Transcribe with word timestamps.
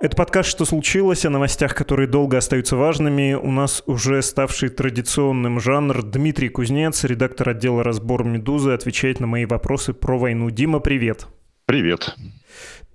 Это 0.00 0.16
подкаст 0.16 0.48
«Что 0.48 0.64
случилось?» 0.64 1.24
о 1.24 1.30
новостях, 1.30 1.74
которые 1.74 2.06
долго 2.06 2.38
остаются 2.38 2.76
важными. 2.76 3.34
У 3.34 3.50
нас 3.50 3.82
уже 3.86 4.22
ставший 4.22 4.68
традиционным 4.68 5.58
жанр 5.58 6.04
Дмитрий 6.04 6.48
Кузнец, 6.48 7.02
редактор 7.02 7.48
отдела 7.48 7.82
«Разбор 7.82 8.22
Медузы», 8.22 8.70
отвечает 8.70 9.18
на 9.18 9.26
мои 9.26 9.44
вопросы 9.44 9.92
про 9.92 10.16
войну. 10.16 10.50
Дима, 10.50 10.78
привет. 10.78 11.26
Привет 11.66 12.14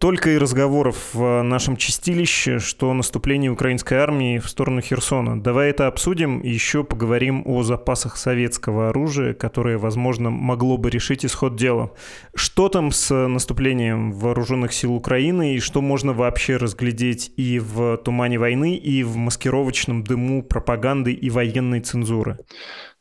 только 0.03 0.31
и 0.31 0.37
разговоров 0.37 1.11
в 1.13 1.43
нашем 1.43 1.77
чистилище, 1.77 2.59
что 2.59 2.93
наступление 2.93 3.49
украинской 3.49 3.93
армии 3.93 4.37
в 4.37 4.49
сторону 4.49 4.81
Херсона. 4.81 5.41
Давай 5.41 5.69
это 5.69 5.87
обсудим 5.87 6.41
и 6.41 6.49
еще 6.49 6.83
поговорим 6.83 7.41
о 7.45 7.63
запасах 7.63 8.17
советского 8.17 8.89
оружия, 8.89 9.33
которое, 9.33 9.77
возможно, 9.77 10.29
могло 10.29 10.77
бы 10.77 10.89
решить 10.89 11.25
исход 11.25 11.55
дела. 11.55 11.91
Что 12.35 12.67
там 12.67 12.91
с 12.91 13.15
наступлением 13.15 14.11
вооруженных 14.11 14.73
сил 14.73 14.93
Украины 14.93 15.55
и 15.55 15.59
что 15.61 15.79
можно 15.79 16.11
вообще 16.11 16.57
разглядеть 16.57 17.31
и 17.37 17.59
в 17.59 17.95
тумане 17.95 18.39
войны, 18.39 18.75
и 18.75 19.03
в 19.03 19.15
маскировочном 19.15 20.03
дыму 20.03 20.43
пропаганды 20.43 21.13
и 21.13 21.29
военной 21.29 21.79
цензуры? 21.79 22.39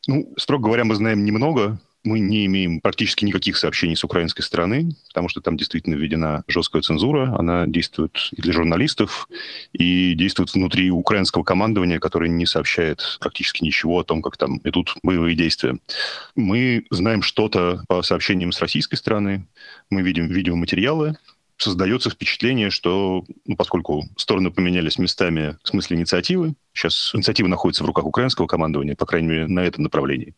Ну, 0.07 0.33
строго 0.37 0.67
говоря, 0.67 0.85
мы 0.85 0.95
знаем 0.95 1.25
немного 1.25 1.81
мы 2.03 2.19
не 2.19 2.45
имеем 2.45 2.81
практически 2.81 3.23
никаких 3.25 3.57
сообщений 3.57 3.95
с 3.95 4.03
украинской 4.03 4.41
стороны, 4.41 4.91
потому 5.07 5.29
что 5.29 5.41
там 5.41 5.55
действительно 5.55 5.95
введена 5.95 6.43
жесткая 6.47 6.81
цензура. 6.81 7.35
Она 7.37 7.65
действует 7.65 8.29
и 8.31 8.41
для 8.41 8.51
журналистов, 8.51 9.29
и 9.71 10.13
действует 10.13 10.53
внутри 10.53 10.91
украинского 10.91 11.43
командования, 11.43 11.99
которое 11.99 12.29
не 12.29 12.45
сообщает 12.45 13.17
практически 13.19 13.63
ничего 13.63 13.99
о 13.99 14.03
том, 14.03 14.21
как 14.21 14.37
там 14.37 14.59
идут 14.63 14.95
боевые 15.01 15.35
действия. 15.35 15.77
Мы 16.35 16.85
знаем 16.89 17.21
что-то 17.21 17.83
по 17.87 18.01
сообщениям 18.01 18.51
с 18.51 18.59
российской 18.59 18.95
стороны, 18.95 19.45
мы 19.89 20.01
видим 20.01 20.27
видеоматериалы, 20.27 21.17
создается 21.57 22.09
впечатление, 22.09 22.69
что, 22.69 23.23
ну, 23.45 23.55
поскольку 23.55 24.03
стороны 24.17 24.51
поменялись 24.51 24.97
местами 24.97 25.57
в 25.63 25.69
смысле 25.69 25.97
инициативы, 25.97 26.55
сейчас 26.73 27.11
инициатива 27.13 27.47
находится 27.47 27.83
в 27.83 27.87
руках 27.87 28.05
украинского 28.05 28.47
командования, 28.47 28.95
по 28.95 29.05
крайней 29.05 29.27
мере, 29.27 29.47
на 29.47 29.61
этом 29.61 29.83
направлении. 29.83 30.35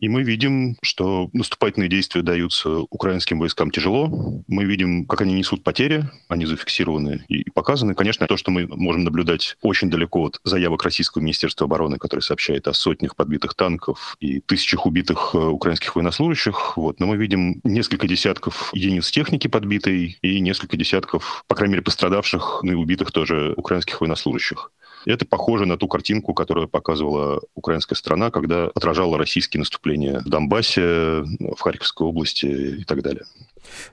И 0.00 0.08
мы 0.08 0.22
видим, 0.22 0.76
что 0.82 1.30
наступательные 1.32 1.88
действия 1.88 2.22
даются 2.22 2.70
украинским 2.90 3.40
войскам 3.40 3.70
тяжело. 3.70 4.42
Мы 4.46 4.64
видим, 4.64 5.06
как 5.06 5.22
они 5.22 5.34
несут 5.34 5.64
потери, 5.64 6.04
они 6.28 6.46
зафиксированы 6.46 7.24
и 7.28 7.50
показаны. 7.50 7.94
Конечно, 7.94 8.26
то, 8.26 8.36
что 8.36 8.50
мы 8.50 8.66
можем 8.68 9.04
наблюдать 9.04 9.56
очень 9.62 9.90
далеко 9.90 10.26
от 10.26 10.40
заявок 10.44 10.84
Российского 10.84 11.22
Министерства 11.22 11.64
обороны, 11.64 11.98
которое 11.98 12.22
сообщает 12.22 12.68
о 12.68 12.74
сотнях 12.74 13.16
подбитых 13.16 13.54
танков 13.54 14.16
и 14.20 14.40
тысячах 14.40 14.86
убитых 14.86 15.30
э, 15.34 15.38
украинских 15.38 15.96
военнослужащих. 15.96 16.76
Вот. 16.76 17.00
Но 17.00 17.06
мы 17.06 17.16
видим 17.16 17.60
несколько 17.64 18.06
десятков 18.06 18.70
единиц 18.72 19.10
техники 19.10 19.48
подбитой 19.48 20.18
и 20.20 20.40
несколько 20.46 20.76
десятков, 20.76 21.44
по 21.46 21.54
крайней 21.54 21.72
мере, 21.72 21.82
пострадавших, 21.82 22.60
ну 22.62 22.72
и 22.72 22.74
убитых 22.74 23.12
тоже 23.12 23.52
украинских 23.56 24.00
военнослужащих. 24.00 24.72
Это 25.04 25.24
похоже 25.24 25.66
на 25.66 25.76
ту 25.76 25.86
картинку, 25.86 26.34
которую 26.34 26.68
показывала 26.68 27.40
украинская 27.54 27.96
страна, 27.96 28.30
когда 28.30 28.66
отражала 28.74 29.18
российские 29.18 29.60
наступления 29.60 30.20
в 30.20 30.28
Донбассе, 30.28 31.22
в 31.22 31.60
Харьковской 31.60 32.06
области 32.06 32.46
и 32.46 32.84
так 32.84 33.02
далее. 33.02 33.24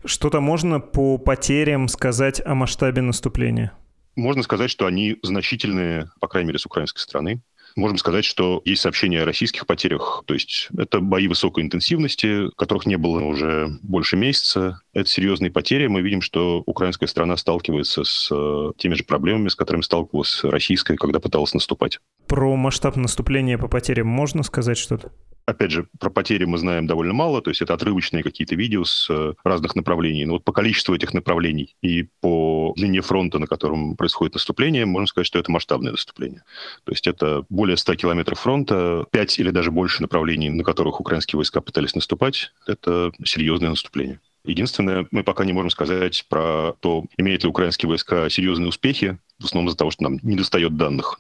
Что-то 0.06 0.40
можно 0.40 0.80
по 0.80 1.20
потерям 1.20 1.88
сказать 1.88 2.42
о 2.44 2.56
масштабе 2.56 3.02
наступления? 3.02 3.74
Можно 4.16 4.44
сказать, 4.44 4.70
что 4.70 4.86
они 4.86 5.18
значительные, 5.24 6.10
по 6.20 6.28
крайней 6.28 6.48
мере, 6.48 6.60
с 6.60 6.66
украинской 6.66 7.00
стороны. 7.00 7.42
Можем 7.76 7.98
сказать, 7.98 8.26
что 8.26 8.62
есть 8.66 8.82
сообщения 8.82 9.22
о 9.22 9.26
российских 9.26 9.66
потерях, 9.66 10.24
то 10.26 10.34
есть 10.34 10.70
это 10.78 11.00
бои 11.00 11.28
высокой 11.28 11.64
интенсивности, 11.64 12.50
которых 12.56 12.86
не 12.86 12.98
было 12.98 13.24
уже 13.24 13.78
больше 13.82 14.16
месяца. 14.16 14.82
Это 14.94 15.10
серьезные 15.10 15.52
потери. 15.52 15.88
Мы 15.88 16.02
видим, 16.02 16.22
что 16.22 16.64
украинская 16.66 17.08
страна 17.08 17.38
сталкивается 17.38 18.04
с 18.04 18.30
э, 18.32 18.72
теми 18.78 18.94
же 18.94 19.04
проблемами, 19.04 19.48
с 19.48 19.56
которыми 19.56 19.82
сталкивалась 19.82 20.44
российская, 20.44 20.96
когда 20.96 21.20
пыталась 21.20 21.54
наступать. 21.54 22.00
Про 22.28 22.56
масштаб 22.56 22.96
наступления 22.96 23.58
по 23.58 23.68
потерям 23.68 24.08
можно 24.08 24.44
сказать 24.44 24.78
что-то? 24.78 25.12
Опять 25.46 25.72
же, 25.72 25.88
про 26.00 26.10
потери 26.10 26.46
мы 26.46 26.58
знаем 26.58 26.88
довольно 26.88 27.14
мало, 27.14 27.42
то 27.42 27.50
есть 27.50 27.62
это 27.62 27.74
отрывочные 27.74 28.24
какие-то 28.24 28.56
видео 28.56 28.86
с 28.86 29.10
э, 29.10 29.34
разных 29.44 29.76
направлений. 29.76 30.26
Но 30.26 30.34
вот 30.34 30.46
по 30.46 30.54
количеству 30.54 30.96
этих 30.96 31.14
направлений 31.14 31.76
и 31.82 32.08
по 32.22 32.74
длине 32.78 33.02
фронта, 33.02 33.40
на 33.40 33.48
котором 33.48 33.98
происходит 33.98 34.36
наступление, 34.36 34.86
можно 34.86 35.08
сказать, 35.08 35.28
что 35.28 35.40
это 35.40 35.52
масштабное 35.52 35.92
наступление. 35.92 36.44
То 36.86 36.94
есть 36.94 37.08
это 37.08 37.46
более 37.50 37.76
100 37.76 37.96
километров 37.96 38.40
фронта, 38.40 39.06
5 39.12 39.40
или 39.40 39.50
даже 39.50 39.72
больше 39.72 40.02
направлений, 40.02 40.50
на 40.50 40.64
которых 40.64 41.02
украинские 41.02 41.38
войска 41.38 41.60
пытались 41.60 41.96
наступать. 41.96 42.54
Это 42.66 43.12
серьезное 43.26 43.70
наступление. 43.70 44.22
Единственное, 44.46 45.08
мы 45.12 45.24
пока 45.24 45.46
не 45.46 45.54
можем 45.54 45.70
сказать 45.70 46.26
про 46.30 46.74
то, 46.80 47.06
имеют 47.18 47.44
ли 47.44 47.50
украинские 47.50 47.90
войска 47.90 48.30
серьезные 48.30 48.68
успехи, 48.68 49.18
в 49.40 49.46
основном 49.46 49.70
из-за 49.70 49.78
того, 49.78 49.92
что 49.92 50.04
нам 50.04 50.20
не 50.22 50.36
достает 50.36 50.76
данных 50.76 51.20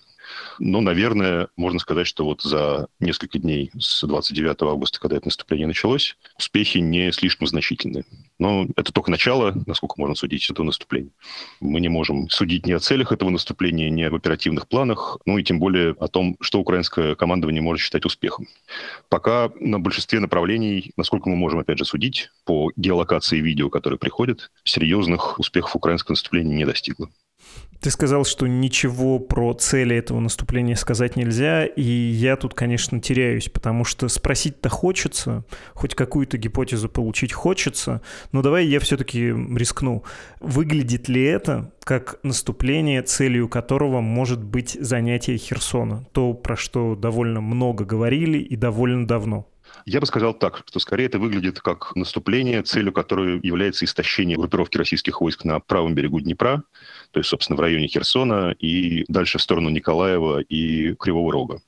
но, 0.59 0.81
наверное, 0.81 1.47
можно 1.55 1.79
сказать, 1.79 2.07
что 2.07 2.25
вот 2.25 2.41
за 2.41 2.87
несколько 2.99 3.39
дней 3.39 3.71
с 3.77 4.03
29 4.03 4.61
августа, 4.63 4.99
когда 4.99 5.17
это 5.17 5.27
наступление 5.27 5.67
началось, 5.67 6.17
успехи 6.37 6.79
не 6.79 7.11
слишком 7.11 7.47
значительны. 7.47 8.05
Но 8.39 8.67
это 8.75 8.91
только 8.91 9.11
начало, 9.11 9.53
насколько 9.65 9.95
можно 9.97 10.15
судить, 10.15 10.49
этого 10.49 10.65
наступления. 10.65 11.11
Мы 11.59 11.79
не 11.79 11.89
можем 11.89 12.29
судить 12.29 12.65
ни 12.65 12.71
о 12.71 12.79
целях 12.79 13.11
этого 13.11 13.29
наступления, 13.29 13.89
ни 13.89 14.03
об 14.03 14.15
оперативных 14.15 14.67
планах, 14.67 15.17
ну 15.25 15.37
и 15.37 15.43
тем 15.43 15.59
более 15.59 15.91
о 15.99 16.07
том, 16.07 16.37
что 16.41 16.59
украинское 16.59 17.15
командование 17.15 17.61
может 17.61 17.81
считать 17.81 18.05
успехом. 18.05 18.47
Пока 19.09 19.51
на 19.59 19.79
большинстве 19.79 20.19
направлений, 20.19 20.91
насколько 20.97 21.29
мы 21.29 21.35
можем, 21.35 21.59
опять 21.59 21.77
же, 21.77 21.85
судить 21.85 22.29
по 22.45 22.71
геолокации 22.75 23.39
видео, 23.39 23.69
которые 23.69 23.99
приходят, 23.99 24.51
серьезных 24.63 25.39
успехов 25.39 25.75
украинское 25.75 26.13
наступление 26.13 26.57
не 26.57 26.65
достигло. 26.65 27.09
Ты 27.83 27.91
сказал, 27.91 28.23
что 28.23 28.47
ничего 28.47 29.19
про 29.19 29.53
цели 29.53 29.93
этого 29.97 30.21
наступления 30.21 30.77
сказать 30.77 31.17
нельзя, 31.17 31.65
и 31.65 31.81
я 31.81 32.37
тут, 32.37 32.53
конечно, 32.53 33.01
теряюсь, 33.01 33.49
потому 33.49 33.83
что 33.83 34.07
спросить-то 34.07 34.69
хочется, 34.69 35.43
хоть 35.73 35.93
какую-то 35.93 36.37
гипотезу 36.37 36.87
получить 36.87 37.33
хочется, 37.33 38.01
но 38.31 38.41
давай 38.41 38.67
я 38.67 38.79
все-таки 38.79 39.27
рискну. 39.27 40.05
Выглядит 40.39 41.09
ли 41.09 41.23
это 41.25 41.73
как 41.83 42.19
наступление, 42.23 43.01
целью 43.01 43.49
которого 43.49 43.99
может 43.99 44.41
быть 44.41 44.77
занятие 44.79 45.35
Херсона? 45.35 46.05
То, 46.13 46.33
про 46.33 46.55
что 46.55 46.95
довольно 46.95 47.41
много 47.41 47.83
говорили 47.83 48.37
и 48.37 48.55
довольно 48.55 49.05
давно. 49.05 49.45
Я 49.85 49.99
бы 49.99 50.05
сказал 50.05 50.33
так, 50.33 50.63
что 50.65 50.79
скорее 50.79 51.07
это 51.07 51.19
выглядит 51.19 51.59
как 51.59 51.93
наступление, 51.95 52.63
целью 52.63 52.93
которой 52.93 53.39
является 53.43 53.83
истощение 53.83 54.37
группировки 54.37 54.77
российских 54.77 55.19
войск 55.19 55.43
на 55.43 55.59
правом 55.59 55.93
берегу 55.95 56.21
Днепра, 56.21 56.63
то 57.13 57.19
есть, 57.19 57.29
собственно, 57.29 57.55
в 57.55 57.59
районе 57.59 57.87
Херсона 57.87 58.55
и 58.59 59.05
дальше 59.07 59.37
в 59.37 59.41
сторону 59.41 59.69
Николаева 59.69 60.39
и 60.39 60.95
Кривого 60.95 61.31
Рога. 61.31 61.61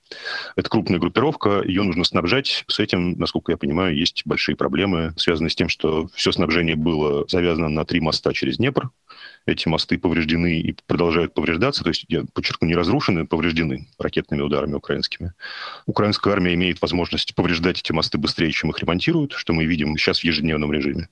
Это 0.55 0.69
крупная 0.69 0.99
группировка, 0.99 1.61
ее 1.66 1.83
нужно 1.83 2.03
снабжать. 2.03 2.63
С 2.67 2.79
этим, 2.79 3.17
насколько 3.17 3.51
я 3.51 3.57
понимаю, 3.57 3.95
есть 3.95 4.23
большие 4.25 4.55
проблемы, 4.55 5.13
связанные 5.17 5.49
с 5.49 5.55
тем, 5.55 5.69
что 5.69 6.07
все 6.13 6.31
снабжение 6.31 6.75
было 6.75 7.25
завязано 7.27 7.69
на 7.69 7.85
три 7.85 7.99
моста 7.99 8.33
через 8.33 8.57
Днепр, 8.57 8.91
эти 9.45 9.67
мосты 9.67 9.97
повреждены 9.97 10.59
и 10.59 10.75
продолжают 10.88 11.33
повреждаться, 11.33 11.83
то 11.83 11.89
есть, 11.89 12.05
я 12.07 12.23
подчеркну, 12.33 12.67
не 12.67 12.75
разрушены, 12.75 13.27
повреждены 13.27 13.88
ракетными 13.99 14.41
ударами 14.41 14.73
украинскими. 14.73 15.33
Украинская 15.85 16.33
армия 16.33 16.55
имеет 16.55 16.81
возможность 16.81 17.35
повреждать 17.35 17.79
эти 17.79 17.91
мосты 17.91 18.17
быстрее, 18.17 18.51
чем 18.51 18.71
их 18.71 18.79
ремонтируют, 18.79 19.33
что 19.33 19.53
мы 19.53 19.65
видим 19.65 19.97
сейчас 19.97 20.19
в 20.19 20.23
ежедневном 20.23 20.71
режиме. 20.73 21.09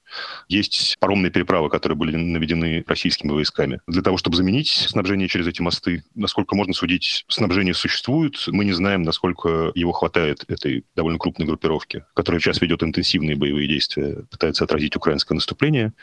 Есть 0.47 0.97
паромные 0.99 1.31
переправы, 1.31 1.69
которые 1.69 1.95
были 1.95 2.15
наведены 2.15 2.83
российскими 2.87 3.31
войсками. 3.31 3.79
Для 3.87 4.01
того, 4.01 4.17
чтобы 4.17 4.35
заменить 4.35 4.69
снабжение 4.69 5.27
через 5.27 5.47
эти 5.47 5.61
мосты, 5.61 6.03
насколько 6.15 6.55
можно 6.55 6.73
судить, 6.73 7.25
снабжение 7.27 7.73
существует. 7.73 8.43
Мы 8.47 8.65
не 8.65 8.73
знаем, 8.73 8.82
насколько 8.83 9.71
его 9.75 9.91
хватает 9.91 10.43
этой 10.47 10.85
довольно 10.95 11.19
крупной 11.19 11.47
группировки, 11.47 12.05
которая 12.13 12.39
сейчас 12.39 12.61
ведет 12.61 12.83
интенсивные 12.83 13.35
боевые 13.35 13.67
действия, 13.67 14.25
пытается 14.29 14.63
отразить 14.63 14.95
украинское 14.95 15.35
наступление. 15.35 15.93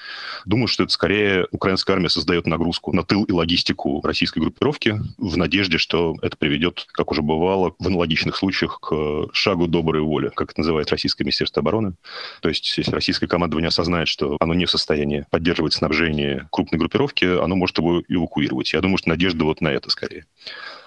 Думаю, 0.45 0.69
что 0.69 0.85
это 0.85 0.93
скорее 0.93 1.47
украинская 1.51 1.97
армия 1.97 2.09
создает 2.09 2.47
нагрузку 2.47 2.93
на 2.93 3.03
тыл 3.03 3.25
и 3.25 3.33
логистику 3.33 4.01
российской 4.03 4.41
группировки 4.41 5.01
в 5.19 5.37
надежде, 5.37 5.79
что 5.79 6.17
это 6.23 6.37
приведет, 6.37 6.87
как 6.93 7.11
уже 7.13 7.23
бывало 7.23 7.75
в 7.79 7.87
аналогичных 7.87 8.37
случаях, 8.37 8.81
к 8.81 9.29
шагу 9.33 9.67
доброй 9.67 10.03
воли, 10.03 10.31
как 10.35 10.51
это 10.53 10.61
называет 10.61 10.91
Российское 10.91 11.25
Министерство 11.25 11.61
обороны. 11.61 11.95
То 12.41 12.49
есть, 12.49 12.77
если 12.77 12.93
российское 12.93 13.27
командование 13.27 13.69
осознает, 13.69 14.09
что 14.09 14.37
оно 14.41 14.55
не 14.55 14.67
в 14.67 14.71
состоянии 14.71 15.27
поддерживать 15.31 15.75
снабжение 15.75 16.49
крупной 16.51 16.79
группировки, 16.79 17.25
оно 17.25 17.57
может 17.57 17.79
его 17.79 18.03
эвакуировать. 18.09 18.73
Я 18.73 18.81
думаю, 18.81 18.99
что 18.99 19.09
надежда 19.09 19.45
вот 19.45 19.61
на 19.61 19.69
это 19.69 19.91
скорее. 19.91 20.27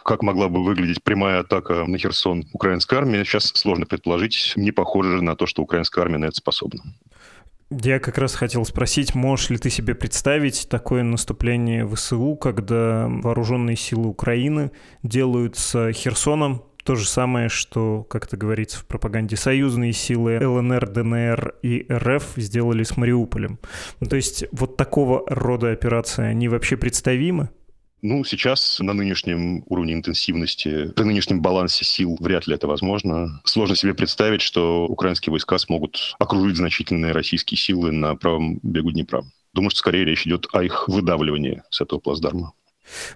Как 0.03 0.21
могла 0.21 0.49
бы 0.49 0.63
выглядеть 0.63 1.03
прямая 1.03 1.39
атака 1.39 1.85
на 1.85 1.97
Херсон 1.97 2.45
украинской 2.53 2.95
армии, 2.95 3.23
сейчас 3.23 3.45
сложно 3.45 3.85
предположить. 3.85 4.53
Не 4.55 4.71
похоже 4.71 5.21
на 5.21 5.35
то, 5.35 5.45
что 5.45 5.61
украинская 5.61 6.03
армия 6.03 6.17
на 6.17 6.25
это 6.25 6.35
способна. 6.35 6.81
Я 7.69 7.99
как 7.99 8.17
раз 8.17 8.35
хотел 8.35 8.65
спросить, 8.65 9.15
можешь 9.15 9.49
ли 9.49 9.57
ты 9.57 9.69
себе 9.69 9.95
представить 9.95 10.67
такое 10.69 11.01
наступление 11.03 11.87
ВСУ, 11.87 12.35
когда 12.35 13.07
вооруженные 13.07 13.75
силы 13.75 14.09
Украины 14.09 14.71
делают 15.01 15.57
с 15.57 15.91
Херсоном 15.93 16.63
то 16.83 16.95
же 16.95 17.07
самое, 17.07 17.47
что, 17.47 18.03
как 18.03 18.25
это 18.25 18.35
говорится 18.35 18.79
в 18.79 18.85
пропаганде, 18.85 19.37
союзные 19.37 19.93
силы 19.93 20.37
ЛНР, 20.45 20.89
ДНР 20.89 21.55
и 21.61 21.85
РФ 21.89 22.33
сделали 22.35 22.83
с 22.83 22.97
Мариуполем. 22.97 23.57
То 24.07 24.17
есть 24.17 24.45
вот 24.51 24.75
такого 24.75 25.23
рода 25.27 25.71
операции, 25.71 26.25
они 26.25 26.49
вообще 26.49 26.75
представимы? 26.75 27.49
Ну, 28.05 28.25
сейчас 28.25 28.79
на 28.81 28.91
нынешнем 28.91 29.63
уровне 29.67 29.93
интенсивности, 29.93 30.91
при 30.91 31.03
нынешнем 31.05 31.41
балансе 31.41 31.85
сил 31.85 32.17
вряд 32.19 32.47
ли 32.47 32.55
это 32.55 32.67
возможно. 32.67 33.41
Сложно 33.45 33.77
себе 33.77 33.93
представить, 33.93 34.41
что 34.41 34.85
украинские 34.87 35.31
войска 35.31 35.57
смогут 35.57 36.13
окружить 36.19 36.57
значительные 36.57 37.13
российские 37.13 37.57
силы 37.57 37.93
на 37.93 38.13
правом 38.15 38.59
берегу 38.61 38.91
Днепра. 38.91 39.23
Думаю, 39.53 39.69
что 39.69 39.79
скорее 39.79 40.03
речь 40.03 40.27
идет 40.27 40.47
о 40.51 40.65
их 40.65 40.89
выдавливании 40.89 41.63
с 41.69 41.79
этого 41.79 41.99
плацдарма. 41.99 42.51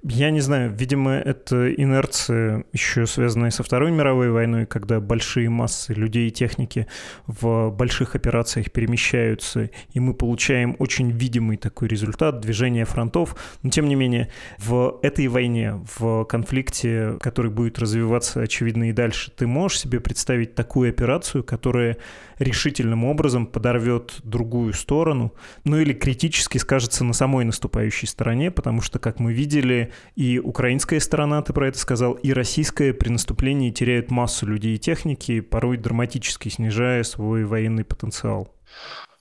Я 0.03 0.31
не 0.31 0.39
знаю, 0.39 0.73
видимо, 0.73 1.11
это 1.11 1.73
инерция 1.73 2.63
еще 2.71 3.05
связанная 3.05 3.51
со 3.51 3.63
Второй 3.63 3.91
мировой 3.91 4.31
войной, 4.31 4.65
когда 4.65 5.01
большие 5.01 5.49
массы 5.49 5.93
людей 5.93 6.29
и 6.29 6.31
техники 6.31 6.87
в 7.25 7.69
больших 7.71 8.15
операциях 8.15 8.71
перемещаются, 8.71 9.69
и 9.91 9.99
мы 9.99 10.13
получаем 10.13 10.75
очень 10.79 11.11
видимый 11.11 11.57
такой 11.57 11.89
результат 11.89 12.39
движения 12.39 12.85
фронтов. 12.85 13.35
Но, 13.61 13.69
тем 13.69 13.87
не 13.87 13.95
менее, 13.95 14.29
в 14.57 14.99
этой 15.01 15.27
войне, 15.27 15.81
в 15.97 16.23
конфликте, 16.25 17.17
который 17.19 17.51
будет 17.51 17.77
развиваться, 17.79 18.41
очевидно, 18.41 18.89
и 18.89 18.93
дальше, 18.93 19.31
ты 19.31 19.47
можешь 19.47 19.79
себе 19.79 19.99
представить 19.99 20.55
такую 20.55 20.89
операцию, 20.89 21.43
которая 21.43 21.97
решительным 22.39 23.03
образом 23.03 23.47
подорвет 23.47 24.19
другую 24.23 24.73
сторону, 24.73 25.33
ну 25.63 25.77
или 25.77 25.93
критически 25.93 26.57
скажется 26.59 27.03
на 27.03 27.13
самой 27.13 27.45
наступающей 27.45 28.07
стороне, 28.07 28.51
потому 28.51 28.81
что, 28.81 28.99
как 28.99 29.19
мы 29.19 29.33
видим, 29.33 29.56
видели 29.57 29.91
и 30.15 30.39
украинская 30.39 30.99
сторона, 30.99 31.41
ты 31.41 31.53
про 31.53 31.67
это 31.67 31.77
сказал, 31.77 32.13
и 32.13 32.31
российская 32.31 32.93
при 32.93 33.09
наступлении 33.09 33.71
теряют 33.71 34.11
массу 34.11 34.45
людей 34.45 34.75
и 34.75 34.79
техники, 34.79 35.39
порой 35.41 35.77
драматически 35.77 36.49
снижая 36.49 37.03
свой 37.03 37.45
военный 37.45 37.83
потенциал. 37.83 38.53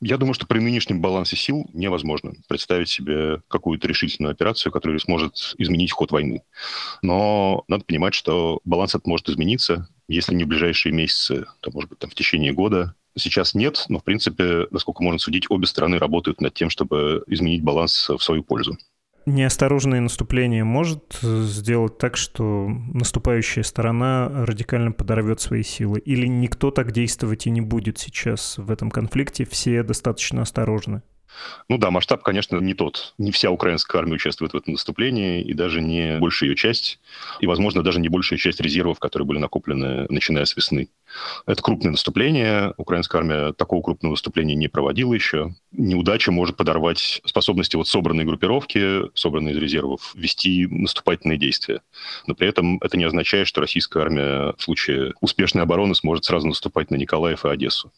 Я 0.00 0.19
думаю, 0.19 0.35
что 0.35 0.47
при 0.47 0.59
нынешнем 0.59 1.00
балансе 1.00 1.37
сил 1.37 1.71
невозможно 1.73 2.33
представить 2.49 2.91
себе 2.91 3.41
какую-то 3.49 3.88
решительную 3.88 4.33
операцию, 4.33 4.71
которая 4.71 4.99
сможет 4.99 5.55
изменить 5.56 5.93
ход 5.93 6.12
войны. 6.12 6.43
Но 7.00 7.65
надо 7.67 7.85
понимать, 7.85 8.12
что 8.12 8.61
баланс 8.65 8.94
этот 8.94 9.06
может 9.06 9.29
измениться, 9.31 9.89
если 10.06 10.35
не 10.35 10.44
в 10.44 10.49
ближайшие 10.49 10.93
месяцы, 10.93 11.47
то, 11.61 11.71
может 11.73 11.89
быть, 11.89 11.99
там, 11.99 12.11
в 12.11 12.15
течение 12.15 12.53
года. 12.53 12.94
Сейчас 13.17 13.55
нет, 13.55 13.87
но, 13.89 13.99
в 13.99 14.05
принципе, 14.05 14.67
насколько 14.71 15.03
можно 15.03 15.19
судить, 15.19 15.47
обе 15.49 15.67
стороны 15.67 15.99
работают 15.99 16.43
над 16.43 16.53
тем, 16.53 16.69
чтобы 16.69 17.25
изменить 17.27 17.62
баланс 17.62 18.11
в 18.11 18.19
свою 18.19 18.43
пользу 18.43 18.77
неосторожное 19.26 20.00
наступление 20.00 20.64
может 20.64 21.19
э, 21.23 21.43
сделать 21.43 21.99
так, 21.99 22.17
что 22.17 22.69
наступающая 22.94 23.62
сторона 23.62 24.31
радикально 24.46 24.93
подорвет 24.93 25.40
свои 25.40 25.62
силы? 25.62 25.99
Или 25.99 26.26
никто 26.26 26.70
так 26.70 26.93
действовать 26.93 27.46
и 27.46 27.50
не 27.50 27.61
будет 27.61 27.99
сейчас 27.99 28.56
в 28.56 28.70
этом 28.70 28.90
конфликте? 28.90 29.44
Все 29.44 29.82
достаточно 29.82 30.43
осторожны? 30.43 31.02
Ну 31.69 31.78
да, 31.78 31.90
масштаб, 31.90 32.23
конечно, 32.23 32.58
не 32.58 32.75
тот. 32.75 33.14
Не 33.19 33.31
вся 33.31 33.50
украинская 33.50 34.00
армия 34.00 34.14
участвует 34.14 34.52
в 34.52 34.56
этом 34.56 34.73
наступлении, 34.73 35.43
и 35.43 35.52
даже 35.52 35.81
не 35.81 36.19
большая 36.19 36.50
ее 36.50 36.56
часть, 36.56 36.99
и, 37.40 37.46
возможно, 37.46 37.82
даже 37.82 38.00
не 38.00 38.08
большая 38.08 38.38
часть 38.38 38.61
резервов, 38.61 38.99
которые 38.99 39.26
были 39.26 39.38
накоплены, 39.38 40.06
начиная 40.08 40.44
с 40.44 40.56
весны. 40.56 40.88
Это 41.47 41.62
крупное 41.62 41.93
наступление. 41.93 42.75
Украинская 42.76 43.20
армия 43.20 43.53
такого 43.53 43.82
крупного 43.82 44.12
наступления 44.12 44.55
не 44.55 44.69
проводила 44.69 45.14
еще. 45.14 45.55
Неудача 45.73 46.32
может 46.32 46.56
подорвать 46.56 47.20
способности 47.25 47.76
вот 47.76 47.88
собранной 47.88 48.25
группировки, 48.25 49.03
собранной 49.14 49.53
из 49.53 49.58
резервов, 49.58 50.12
вести 50.14 50.67
наступательные 50.67 51.38
действия. 51.38 51.82
Но 52.26 52.35
при 52.35 52.49
этом 52.49 52.79
это 52.79 52.97
не 52.97 53.05
означает, 53.05 53.49
что 53.49 53.61
российская 53.61 54.03
армия 54.03 54.55
в 54.56 54.62
случае 54.62 55.14
успешной 55.20 55.62
обороны 55.62 55.94
сможет 55.94 56.25
сразу 56.25 56.47
наступать 56.47 56.91
на 56.91 56.97
Николаев 56.97 57.44
и 57.44 57.49
Одессу. 57.49 57.93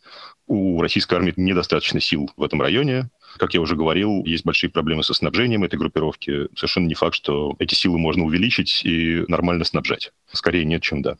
У 0.46 0.80
российской 0.80 1.14
армии 1.14 1.34
недостаточно 1.36 2.00
сил 2.00 2.30
в 2.36 2.42
этом 2.42 2.60
районе. 2.60 3.10
Как 3.36 3.54
я 3.54 3.60
уже 3.60 3.76
говорил, 3.76 4.24
есть 4.24 4.44
большие 4.44 4.70
проблемы 4.70 5.02
со 5.02 5.14
снабжением 5.14 5.64
этой 5.64 5.78
группировки. 5.78 6.48
Совершенно 6.56 6.86
не 6.86 6.94
факт, 6.94 7.14
что 7.14 7.54
эти 7.58 7.74
силы 7.74 7.98
можно 7.98 8.24
увеличить 8.24 8.82
и 8.84 9.24
нормально 9.28 9.64
снабжать. 9.64 10.12
Скорее 10.32 10.64
нет, 10.64 10.82
чем 10.82 11.02
да. 11.02 11.16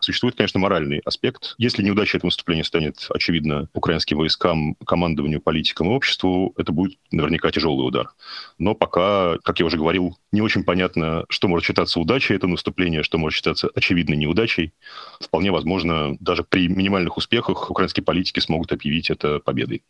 Существует, 0.00 0.36
конечно, 0.36 0.60
моральный 0.60 1.00
аспект. 1.04 1.54
Если 1.58 1.82
неудача 1.82 2.18
этого 2.18 2.28
наступления 2.28 2.62
станет 2.62 3.06
очевидно 3.10 3.68
украинским 3.74 4.18
войскам, 4.18 4.74
командованию, 4.86 5.40
политикам 5.40 5.88
и 5.88 5.92
обществу, 5.92 6.54
это 6.56 6.72
будет 6.72 6.98
наверняка 7.10 7.50
тяжелый 7.50 7.86
удар. 7.86 8.10
Но 8.58 8.74
пока, 8.74 9.38
как 9.42 9.60
я 9.60 9.66
уже 9.66 9.76
говорил, 9.76 10.16
не 10.32 10.40
очень 10.40 10.64
понятно, 10.64 11.24
что 11.28 11.48
может 11.48 11.66
считаться 11.66 12.00
удачей 12.00 12.36
этого 12.36 12.50
наступления, 12.50 13.02
что 13.02 13.18
может 13.18 13.36
считаться 13.36 13.68
очевидной 13.74 14.16
неудачей. 14.16 14.72
Вполне 15.20 15.50
возможно, 15.50 16.16
даже 16.20 16.44
при 16.44 16.68
минимальных 16.68 17.16
успехах 17.16 17.70
украинские 17.70 18.04
политики 18.04 18.40
смогут 18.40 18.72
объявить 18.72 19.10
это 19.10 19.40
победой. 19.40 19.82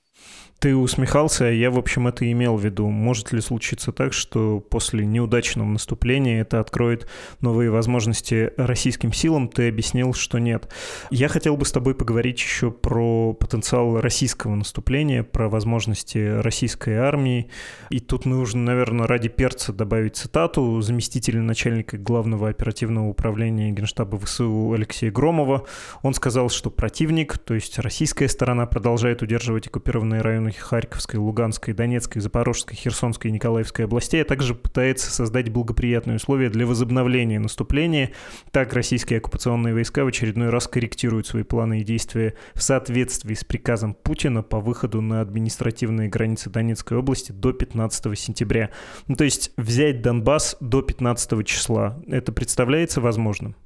Ты 0.59 0.75
усмехался, 0.75 1.49
а 1.49 1.51
я, 1.51 1.71
в 1.71 1.79
общем, 1.79 2.09
это 2.09 2.31
имел 2.33 2.57
в 2.57 2.65
виду. 2.65 2.89
Может 2.89 3.31
ли 3.33 3.43
случиться 3.43 3.93
так, 3.93 4.15
что 4.15 4.59
после 4.61 5.05
неудачного 5.05 5.69
наступления 5.69 6.41
это 6.41 6.61
откроет 6.61 7.07
новые 7.43 7.71
возможности 7.71 8.53
российским 8.57 9.13
силам? 9.13 9.49
Ты 9.49 9.69
объяснил, 9.69 10.15
что 10.15 10.39
нет. 10.39 10.73
Я 11.11 11.29
хотел 11.29 11.59
бы 11.59 11.67
с 11.67 11.73
тобой 11.73 11.95
поговорить 11.95 12.41
еще 12.41 12.71
про 12.71 13.35
потенциал 13.35 14.01
российского 14.01 14.55
наступления, 14.55 15.23
про 15.23 15.51
возможности 15.51 16.41
российской 16.41 16.95
армии. 16.95 17.51
И 17.91 18.01
тут 18.01 18.25
нужно, 18.25 18.63
наверное, 18.63 19.07
ради 19.07 19.29
перца 19.29 19.75
добавить 19.75 20.17
цитату 20.17 20.81
заместителя 20.81 21.43
начальника 21.43 21.99
главного 21.99 22.49
оперативного 22.49 23.09
управления 23.09 23.73
Генштаба 23.73 24.19
ВСУ 24.21 24.73
Алексея 24.73 25.11
Громова. 25.13 25.67
Он 26.03 26.15
сказал, 26.15 26.49
что 26.49 26.71
противник, 26.71 27.37
то 27.37 27.53
есть 27.53 27.79
российская 27.79 28.29
сторона, 28.29 28.65
продолжает 28.65 29.21
удерживать 29.21 29.67
оккупированные 29.67 30.16
районы 30.23 30.37
районах 30.37 30.57
Харьковской, 30.57 31.19
Луганской, 31.19 31.75
Донецкой, 31.75 32.21
Запорожской, 32.21 32.77
Херсонской 32.77 33.31
и 33.31 33.35
Николаевской 33.35 33.87
областей, 33.87 34.23
а 34.23 34.25
также 34.25 34.55
пытается 34.55 35.11
создать 35.11 35.51
благоприятные 35.51 36.17
условия 36.17 36.51
для 36.51 36.67
возобновления 36.67 37.39
наступления. 37.39 38.13
Так 38.51 38.73
российские 38.75 39.19
оккупационные 39.19 39.75
войска 39.75 40.05
в 40.05 40.09
очередной 40.09 40.51
раз 40.51 40.69
корректируют 40.69 41.27
свои 41.27 41.43
планы 41.43 41.81
и 41.81 41.85
действия 41.85 42.35
в 42.55 42.63
соответствии 42.63 43.35
с 43.35 43.45
приказом 43.45 43.95
Путина 43.95 44.43
по 44.43 44.61
выходу 44.61 45.01
на 45.01 45.21
административные 45.21 46.09
границы 46.09 46.51
Донецкой 46.51 46.99
области 46.99 47.33
до 47.33 47.53
15 47.53 48.19
сентября. 48.19 48.71
Ну, 49.09 49.17
то 49.17 49.25
есть 49.25 49.53
взять 49.57 50.03
Донбасс 50.03 50.57
до 50.61 50.83
15 50.83 51.47
числа. 51.47 51.99
Это 52.07 52.33
представляется 52.33 53.01
возможным? 53.01 53.57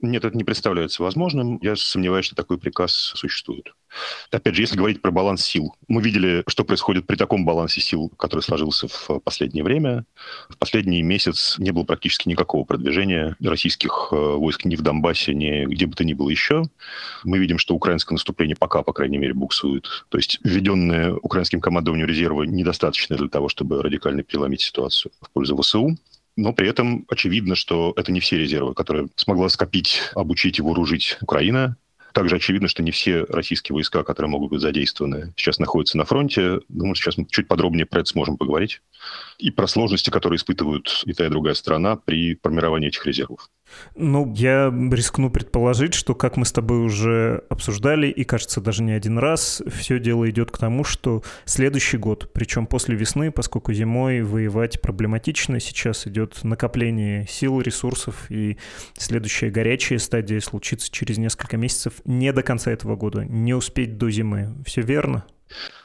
Нет, 0.00 0.24
это 0.24 0.36
не 0.36 0.44
представляется 0.44 1.02
возможным. 1.02 1.58
Я 1.60 1.74
сомневаюсь, 1.74 2.26
что 2.26 2.36
такой 2.36 2.58
приказ 2.58 2.92
существует. 2.92 3.74
Опять 4.30 4.54
же, 4.54 4.62
если 4.62 4.76
говорить 4.76 5.02
про 5.02 5.10
баланс 5.10 5.42
сил, 5.44 5.74
мы 5.88 6.02
видели, 6.02 6.44
что 6.46 6.64
происходит 6.64 7.06
при 7.06 7.16
таком 7.16 7.44
балансе 7.44 7.80
сил, 7.80 8.10
который 8.16 8.40
сложился 8.40 8.86
в 8.86 9.18
последнее 9.20 9.64
время. 9.64 10.04
В 10.48 10.56
последний 10.56 11.02
месяц 11.02 11.56
не 11.58 11.72
было 11.72 11.82
практически 11.82 12.28
никакого 12.28 12.64
продвижения 12.64 13.36
российских 13.40 14.08
э, 14.12 14.16
войск 14.16 14.66
ни 14.66 14.76
в 14.76 14.82
Донбассе, 14.82 15.34
ни 15.34 15.64
где 15.64 15.86
бы 15.86 15.94
то 15.94 16.04
ни 16.04 16.12
было 16.12 16.28
еще. 16.28 16.62
Мы 17.24 17.38
видим, 17.38 17.58
что 17.58 17.74
украинское 17.74 18.14
наступление 18.14 18.56
пока, 18.56 18.82
по 18.82 18.92
крайней 18.92 19.18
мере, 19.18 19.34
буксует. 19.34 19.88
То 20.10 20.18
есть 20.18 20.38
введенные 20.44 21.16
украинским 21.16 21.60
командованием 21.60 22.06
резервы 22.06 22.46
недостаточны 22.46 23.16
для 23.16 23.28
того, 23.28 23.48
чтобы 23.48 23.82
радикально 23.82 24.22
переломить 24.22 24.60
ситуацию 24.60 25.10
в 25.20 25.30
пользу 25.30 25.56
ВСУ 25.60 25.96
но 26.38 26.52
при 26.52 26.68
этом 26.68 27.04
очевидно, 27.08 27.56
что 27.56 27.92
это 27.96 28.12
не 28.12 28.20
все 28.20 28.38
резервы, 28.38 28.72
которые 28.72 29.08
смогла 29.16 29.48
скопить, 29.48 30.00
обучить 30.14 30.60
и 30.60 30.62
вооружить 30.62 31.18
Украина. 31.20 31.76
Также 32.14 32.36
очевидно, 32.36 32.68
что 32.68 32.82
не 32.82 32.92
все 32.92 33.24
российские 33.28 33.74
войска, 33.74 34.04
которые 34.04 34.30
могут 34.30 34.50
быть 34.50 34.60
задействованы, 34.60 35.34
сейчас 35.36 35.58
находятся 35.58 35.98
на 35.98 36.04
фронте. 36.04 36.60
Думаю, 36.68 36.94
сейчас 36.94 37.18
мы 37.18 37.26
чуть 37.28 37.48
подробнее 37.48 37.86
про 37.86 38.00
это 38.00 38.08
сможем 38.08 38.36
поговорить. 38.36 38.80
И 39.38 39.50
про 39.50 39.66
сложности, 39.66 40.10
которые 40.10 40.36
испытывают 40.36 41.02
и 41.06 41.12
та, 41.12 41.26
и 41.26 41.28
другая 41.28 41.54
страна 41.54 41.96
при 41.96 42.38
формировании 42.40 42.88
этих 42.88 43.04
резервов. 43.04 43.50
Ну, 43.94 44.32
я 44.34 44.72
рискну 44.90 45.30
предположить, 45.30 45.94
что, 45.94 46.14
как 46.14 46.36
мы 46.36 46.44
с 46.44 46.52
тобой 46.52 46.78
уже 46.78 47.42
обсуждали, 47.48 48.08
и, 48.08 48.24
кажется, 48.24 48.60
даже 48.60 48.82
не 48.82 48.92
один 48.92 49.18
раз, 49.18 49.62
все 49.68 49.98
дело 49.98 50.28
идет 50.30 50.50
к 50.50 50.58
тому, 50.58 50.84
что 50.84 51.22
следующий 51.44 51.98
год, 51.98 52.30
причем 52.32 52.66
после 52.66 52.96
весны, 52.96 53.30
поскольку 53.30 53.72
зимой 53.72 54.22
воевать 54.22 54.80
проблематично, 54.80 55.60
сейчас 55.60 56.06
идет 56.06 56.42
накопление 56.44 57.26
сил, 57.28 57.60
ресурсов, 57.60 58.30
и 58.30 58.58
следующая 58.96 59.50
горячая 59.50 59.98
стадия 59.98 60.40
случится 60.40 60.90
через 60.90 61.18
несколько 61.18 61.56
месяцев, 61.56 61.94
не 62.04 62.32
до 62.32 62.42
конца 62.42 62.70
этого 62.70 62.96
года, 62.96 63.24
не 63.24 63.54
успеть 63.54 63.98
до 63.98 64.10
зимы. 64.10 64.54
Все 64.64 64.82
верно? 64.82 65.24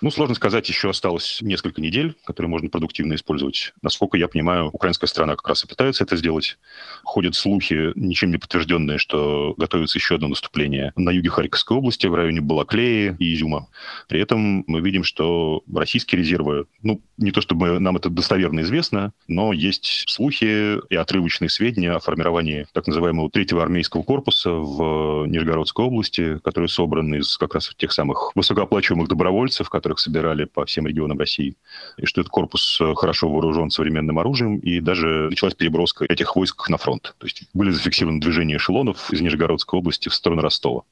Ну, 0.01 0.11
сложно 0.11 0.35
сказать, 0.35 0.67
еще 0.69 0.89
осталось 0.89 1.39
несколько 1.41 1.81
недель, 1.81 2.15
которые 2.25 2.49
можно 2.49 2.69
продуктивно 2.69 3.13
использовать. 3.15 3.73
Насколько 3.81 4.17
я 4.17 4.27
понимаю, 4.27 4.69
украинская 4.71 5.07
страна 5.07 5.35
как 5.35 5.47
раз 5.47 5.63
и 5.63 5.67
пытается 5.67 6.03
это 6.03 6.17
сделать. 6.17 6.57
Ходят 7.03 7.35
слухи, 7.35 7.91
ничем 7.95 8.31
не 8.31 8.37
подтвержденные, 8.37 8.97
что 8.97 9.53
готовится 9.57 9.97
еще 9.97 10.15
одно 10.15 10.27
наступление 10.27 10.91
на 10.95 11.09
юге 11.09 11.29
Харьковской 11.29 11.77
области, 11.77 12.07
в 12.07 12.15
районе 12.15 12.41
Балаклеи 12.41 13.15
и 13.19 13.33
Изюма. 13.33 13.67
При 14.07 14.19
этом 14.19 14.63
мы 14.67 14.81
видим, 14.81 15.03
что 15.03 15.63
российские 15.73 16.19
резервы, 16.19 16.65
ну, 16.81 17.01
не 17.17 17.31
то 17.31 17.41
чтобы 17.41 17.79
нам 17.79 17.97
это 17.97 18.09
достоверно 18.09 18.61
известно, 18.61 19.13
но 19.27 19.53
есть 19.53 20.05
слухи 20.07 20.79
и 20.89 20.95
отрывочные 20.95 21.49
сведения 21.49 21.91
о 21.91 21.99
формировании 21.99 22.67
так 22.73 22.87
называемого 22.87 23.29
третьего 23.29 23.61
армейского 23.61 24.03
корпуса 24.03 24.51
в 24.51 25.25
Нижегородской 25.27 25.85
области, 25.85 26.39
который 26.43 26.69
собран 26.69 27.13
из 27.15 27.37
как 27.37 27.55
раз 27.55 27.71
тех 27.77 27.91
самых 27.91 28.31
высокооплачиваемых 28.35 29.07
добровольцев, 29.07 29.52
которых 29.69 29.99
собирали 29.99 30.45
по 30.45 30.65
всем 30.65 30.87
регионам 30.87 31.19
России, 31.19 31.55
и 31.97 32.05
что 32.05 32.21
этот 32.21 32.31
корпус 32.31 32.79
э, 32.81 32.93
хорошо 32.95 33.29
вооружен 33.29 33.69
современным 33.69 34.19
оружием, 34.19 34.57
и 34.59 34.79
даже 34.79 35.29
началась 35.29 35.55
переброска 35.55 36.05
этих 36.05 36.35
войск 36.35 36.69
на 36.69 36.77
фронт. 36.77 37.15
То 37.17 37.25
есть 37.25 37.43
были 37.53 37.71
зафиксированы 37.71 38.19
движения 38.19 38.57
эшелонов 38.57 39.11
из 39.11 39.21
Нижегородской 39.21 39.79
области 39.79 40.09
в 40.09 40.13
сторону 40.13 40.41
Ростова. 40.41 40.83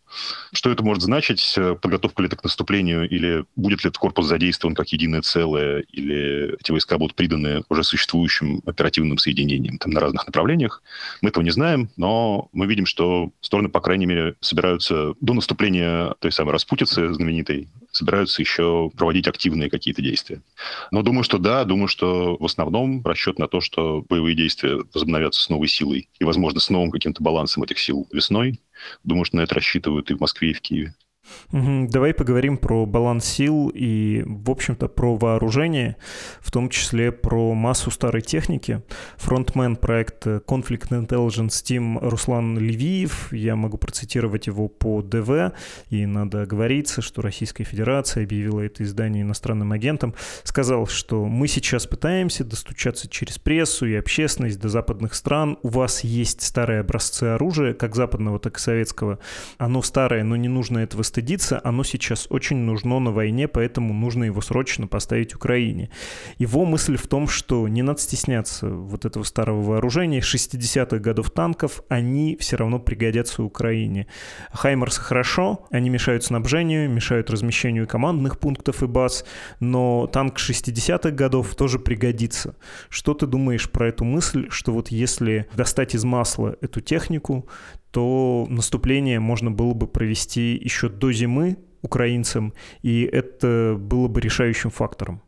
Что 0.53 0.69
это 0.71 0.83
может 0.83 1.03
значить? 1.03 1.55
Подготовка 1.81 2.21
ли 2.21 2.27
это 2.27 2.35
к 2.35 2.43
наступлению, 2.43 3.09
или 3.09 3.45
будет 3.55 3.83
ли 3.83 3.89
этот 3.89 3.97
корпус 3.97 4.25
задействован 4.25 4.75
как 4.75 4.89
единое 4.89 5.21
целое, 5.21 5.83
или 5.91 6.55
эти 6.59 6.71
войска 6.71 6.97
будут 6.97 7.15
приданы 7.15 7.63
уже 7.69 7.83
существующим 7.83 8.61
оперативным 8.65 9.17
соединениям 9.17 9.77
там, 9.77 9.91
на 9.91 9.99
разных 9.99 10.25
направлениях? 10.25 10.83
Мы 11.21 11.29
этого 11.29 11.43
не 11.43 11.51
знаем, 11.51 11.89
но 11.97 12.49
мы 12.51 12.65
видим, 12.65 12.85
что 12.85 13.31
стороны, 13.41 13.69
по 13.69 13.79
крайней 13.81 14.05
мере, 14.05 14.35
собираются 14.41 15.13
до 15.21 15.33
наступления 15.33 16.13
той 16.19 16.31
самой 16.31 16.53
распутицы 16.53 17.13
знаменитой, 17.13 17.69
собираются 18.01 18.41
еще 18.41 18.89
проводить 18.97 19.27
активные 19.27 19.69
какие-то 19.69 20.01
действия. 20.01 20.41
Но 20.89 21.03
думаю, 21.03 21.23
что 21.23 21.37
да, 21.37 21.63
думаю, 21.63 21.87
что 21.87 22.35
в 22.37 22.45
основном 22.45 23.05
расчет 23.05 23.37
на 23.37 23.47
то, 23.47 23.61
что 23.61 24.03
боевые 24.09 24.35
действия 24.35 24.79
возобновятся 24.91 25.41
с 25.41 25.49
новой 25.49 25.67
силой 25.67 26.09
и, 26.19 26.23
возможно, 26.23 26.59
с 26.59 26.69
новым 26.69 26.89
каким-то 26.89 27.21
балансом 27.21 27.63
этих 27.63 27.79
сил 27.79 28.07
весной. 28.11 28.59
Думаю, 29.03 29.25
что 29.25 29.37
на 29.37 29.41
это 29.41 29.55
рассчитывают 29.55 30.09
и 30.09 30.15
в 30.15 30.19
Москве, 30.19 30.49
и 30.49 30.53
в 30.53 30.61
Киеве. 30.61 30.95
Давай 31.51 32.13
поговорим 32.13 32.57
про 32.57 32.85
баланс 32.85 33.25
сил 33.25 33.71
и, 33.73 34.23
в 34.25 34.49
общем-то, 34.49 34.87
про 34.87 35.15
вооружение, 35.15 35.97
в 36.39 36.51
том 36.51 36.69
числе 36.69 37.11
про 37.11 37.53
массу 37.53 37.91
старой 37.91 38.21
техники. 38.21 38.81
Фронтмен 39.17 39.75
проекта 39.75 40.41
Conflict 40.47 40.89
Intelligence 40.89 41.63
Team 41.63 41.97
Руслан 42.01 42.57
Левиев, 42.57 43.31
я 43.31 43.55
могу 43.55 43.77
процитировать 43.77 44.47
его 44.47 44.67
по 44.67 45.01
ДВ, 45.01 45.53
и 45.89 46.05
надо 46.05 46.43
оговориться, 46.43 47.01
что 47.01 47.21
Российская 47.21 47.63
Федерация 47.63 48.23
объявила 48.23 48.61
это 48.61 48.83
издание 48.83 49.23
иностранным 49.23 49.71
агентом, 49.71 50.13
сказал, 50.43 50.87
что 50.87 51.25
мы 51.25 51.47
сейчас 51.47 51.87
пытаемся 51.87 52.43
достучаться 52.43 53.09
через 53.09 53.37
прессу 53.37 53.85
и 53.85 53.95
общественность 53.95 54.59
до 54.59 54.69
западных 54.69 55.13
стран. 55.13 55.57
У 55.63 55.69
вас 55.69 56.03
есть 56.03 56.41
старые 56.41 56.81
образцы 56.81 57.23
оружия, 57.25 57.73
как 57.73 57.95
западного, 57.95 58.39
так 58.39 58.57
и 58.57 58.59
советского. 58.59 59.19
Оно 59.57 59.81
старое, 59.81 60.23
но 60.23 60.35
не 60.35 60.47
нужно 60.47 60.79
этого 60.79 61.03
стыдиться, 61.03 61.20
оно 61.63 61.83
сейчас 61.83 62.27
очень 62.29 62.57
нужно 62.57 62.99
на 62.99 63.11
войне, 63.11 63.47
поэтому 63.47 63.93
нужно 63.93 64.25
его 64.25 64.41
срочно 64.41 64.87
поставить 64.87 65.35
Украине. 65.35 65.89
Его 66.37 66.65
мысль 66.65 66.97
в 66.97 67.07
том, 67.07 67.27
что 67.27 67.67
не 67.67 67.81
надо 67.81 67.99
стесняться 67.99 68.69
вот 68.69 69.05
этого 69.05 69.23
старого 69.23 69.61
вооружения, 69.61 70.19
60-х 70.19 70.97
годов 70.99 71.31
танков, 71.31 71.83
они 71.89 72.37
все 72.39 72.57
равно 72.57 72.79
пригодятся 72.79 73.43
Украине. 73.43 74.07
Хаймерсы 74.51 75.01
хорошо, 75.01 75.65
они 75.71 75.89
мешают 75.89 76.23
снабжению, 76.23 76.89
мешают 76.89 77.29
размещению 77.29 77.87
командных 77.87 78.39
пунктов 78.39 78.83
и 78.83 78.87
баз, 78.87 79.25
но 79.59 80.07
танк 80.07 80.37
60-х 80.37 81.11
годов 81.11 81.55
тоже 81.55 81.79
пригодится. 81.79 82.55
Что 82.89 83.13
ты 83.13 83.27
думаешь 83.27 83.69
про 83.69 83.87
эту 83.87 84.03
мысль, 84.03 84.47
что 84.49 84.71
вот 84.71 84.89
если 84.89 85.47
достать 85.55 85.95
из 85.95 86.03
масла 86.03 86.55
эту 86.61 86.81
технику, 86.81 87.47
то 87.91 88.47
наступление 88.49 89.19
можно 89.19 89.51
было 89.51 89.73
бы 89.73 89.87
провести 89.87 90.59
еще 90.61 90.89
до 90.89 91.11
зимы 91.11 91.57
украинцам, 91.81 92.53
и 92.81 93.03
это 93.03 93.75
было 93.77 94.07
бы 94.07 94.21
решающим 94.21 94.69
фактором. 94.69 95.21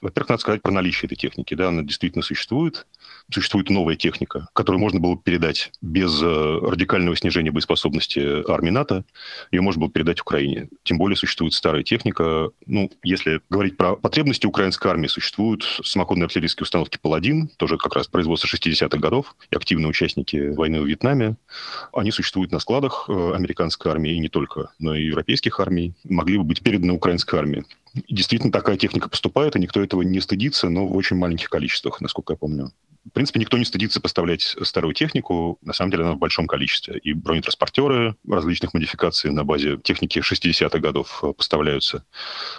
Во-первых, 0.00 0.30
надо 0.30 0.40
сказать 0.40 0.62
про 0.62 0.72
наличие 0.72 1.06
этой 1.06 1.16
техники. 1.16 1.54
Да, 1.54 1.68
она 1.68 1.82
действительно 1.82 2.22
существует 2.22 2.86
существует 3.32 3.70
новая 3.70 3.96
техника, 3.96 4.48
которую 4.52 4.80
можно 4.80 5.00
было 5.00 5.16
передать 5.16 5.72
без 5.82 6.22
э, 6.22 6.58
радикального 6.62 7.16
снижения 7.16 7.50
боеспособности 7.50 8.48
армии 8.50 8.70
НАТО. 8.70 9.04
Ее 9.50 9.62
можно 9.62 9.80
было 9.80 9.90
передать 9.90 10.20
Украине. 10.20 10.68
Тем 10.84 10.98
более 10.98 11.16
существует 11.16 11.52
старая 11.52 11.82
техника. 11.82 12.50
Ну, 12.66 12.90
если 13.02 13.40
говорить 13.50 13.76
про 13.76 13.96
потребности 13.96 14.46
украинской 14.46 14.88
армии, 14.88 15.08
существуют 15.08 15.64
самоходные 15.82 16.26
артиллерийские 16.26 16.64
установки 16.64 16.98
«Паладин», 17.00 17.48
тоже 17.56 17.78
как 17.78 17.94
раз 17.94 18.06
производства 18.06 18.48
60-х 18.48 18.98
годов, 18.98 19.34
и 19.50 19.56
активные 19.56 19.88
участники 19.88 20.50
войны 20.54 20.80
в 20.80 20.86
Вьетнаме. 20.86 21.36
Они 21.92 22.10
существуют 22.10 22.52
на 22.52 22.60
складах 22.60 23.06
э, 23.08 23.32
американской 23.34 23.90
армии, 23.90 24.12
и 24.14 24.18
не 24.18 24.28
только, 24.28 24.70
но 24.78 24.94
и 24.94 25.04
европейских 25.04 25.58
армий. 25.58 25.94
Могли 26.04 26.38
бы 26.38 26.44
быть 26.44 26.62
переданы 26.62 26.92
украинской 26.92 27.38
армии. 27.38 27.64
Действительно, 28.08 28.52
такая 28.52 28.76
техника 28.76 29.08
поступает, 29.08 29.56
и 29.56 29.60
никто 29.60 29.82
этого 29.82 30.02
не 30.02 30.20
стыдится, 30.20 30.68
но 30.68 30.86
в 30.86 30.94
очень 30.94 31.16
маленьких 31.16 31.48
количествах, 31.48 32.00
насколько 32.00 32.34
я 32.34 32.36
помню. 32.36 32.72
В 33.08 33.12
принципе, 33.12 33.40
никто 33.40 33.56
не 33.56 33.64
стыдится 33.64 34.00
поставлять 34.00 34.56
старую 34.62 34.94
технику. 34.94 35.58
На 35.62 35.72
самом 35.72 35.90
деле 35.90 36.04
она 36.04 36.12
в 36.14 36.18
большом 36.18 36.46
количестве. 36.46 36.98
И 36.98 37.12
бронетранспортеры 37.12 38.16
различных 38.28 38.74
модификаций 38.74 39.30
на 39.30 39.44
базе 39.44 39.78
техники 39.78 40.18
60-х 40.18 40.78
годов 40.78 41.20
э, 41.22 41.32
поставляются. 41.32 42.04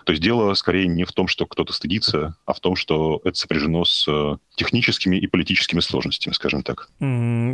То 0.05 0.13
есть 0.13 0.23
дело 0.23 0.53
скорее 0.53 0.87
не 0.87 1.03
в 1.03 1.11
том, 1.11 1.27
что 1.27 1.45
кто-то 1.45 1.73
стыдится, 1.73 2.35
а 2.45 2.53
в 2.53 2.59
том, 2.59 2.75
что 2.75 3.21
это 3.23 3.37
сопряжено 3.37 3.83
с 3.83 4.07
э, 4.07 4.37
техническими 4.55 5.17
и 5.17 5.27
политическими 5.27 5.79
сложностями, 5.79 6.33
скажем 6.33 6.63
так. 6.63 6.89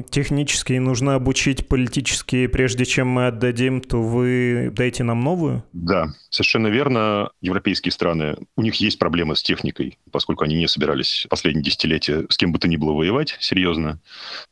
Технические 0.09 0.79
нужно 0.79 1.15
обучить, 1.15 1.67
политические, 1.67 2.47
прежде 2.49 2.85
чем 2.85 3.07
мы 3.07 3.27
отдадим, 3.27 3.81
то 3.81 4.01
вы 4.01 4.71
дайте 4.73 5.03
нам 5.03 5.21
новую? 5.21 5.63
Да, 5.73 6.13
совершенно 6.29 6.67
верно. 6.67 7.31
Европейские 7.41 7.91
страны, 7.91 8.37
у 8.55 8.61
них 8.61 8.75
есть 8.75 8.99
проблемы 8.99 9.35
с 9.35 9.43
техникой, 9.43 9.97
поскольку 10.11 10.43
они 10.43 10.55
не 10.55 10.67
собирались 10.67 11.25
последние 11.29 11.63
десятилетия 11.63 12.25
с 12.29 12.37
кем 12.37 12.51
бы 12.51 12.59
то 12.59 12.67
ни 12.67 12.77
было 12.77 12.82
было 12.83 12.93
воевать 12.93 13.37
серьезно. 13.39 13.99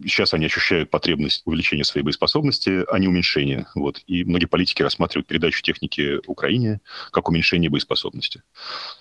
Сейчас 0.02 0.34
они 0.34 0.46
ощущают 0.46 0.90
потребность 0.90 1.42
увеличения 1.46 1.84
своей 1.84 2.04
боеспособности, 2.04 2.84
а 2.90 2.98
не 2.98 3.08
уменьшения. 3.08 3.68
Вот. 3.76 4.02
И 4.08 4.24
многие 4.24 4.46
политики 4.46 4.82
рассматривают 4.82 5.28
передачу 5.28 5.62
техники 5.62 6.20
Украине 6.28 6.80
как 7.12 7.28
уменьшение 7.30 7.70
боеспособности. 7.70 8.44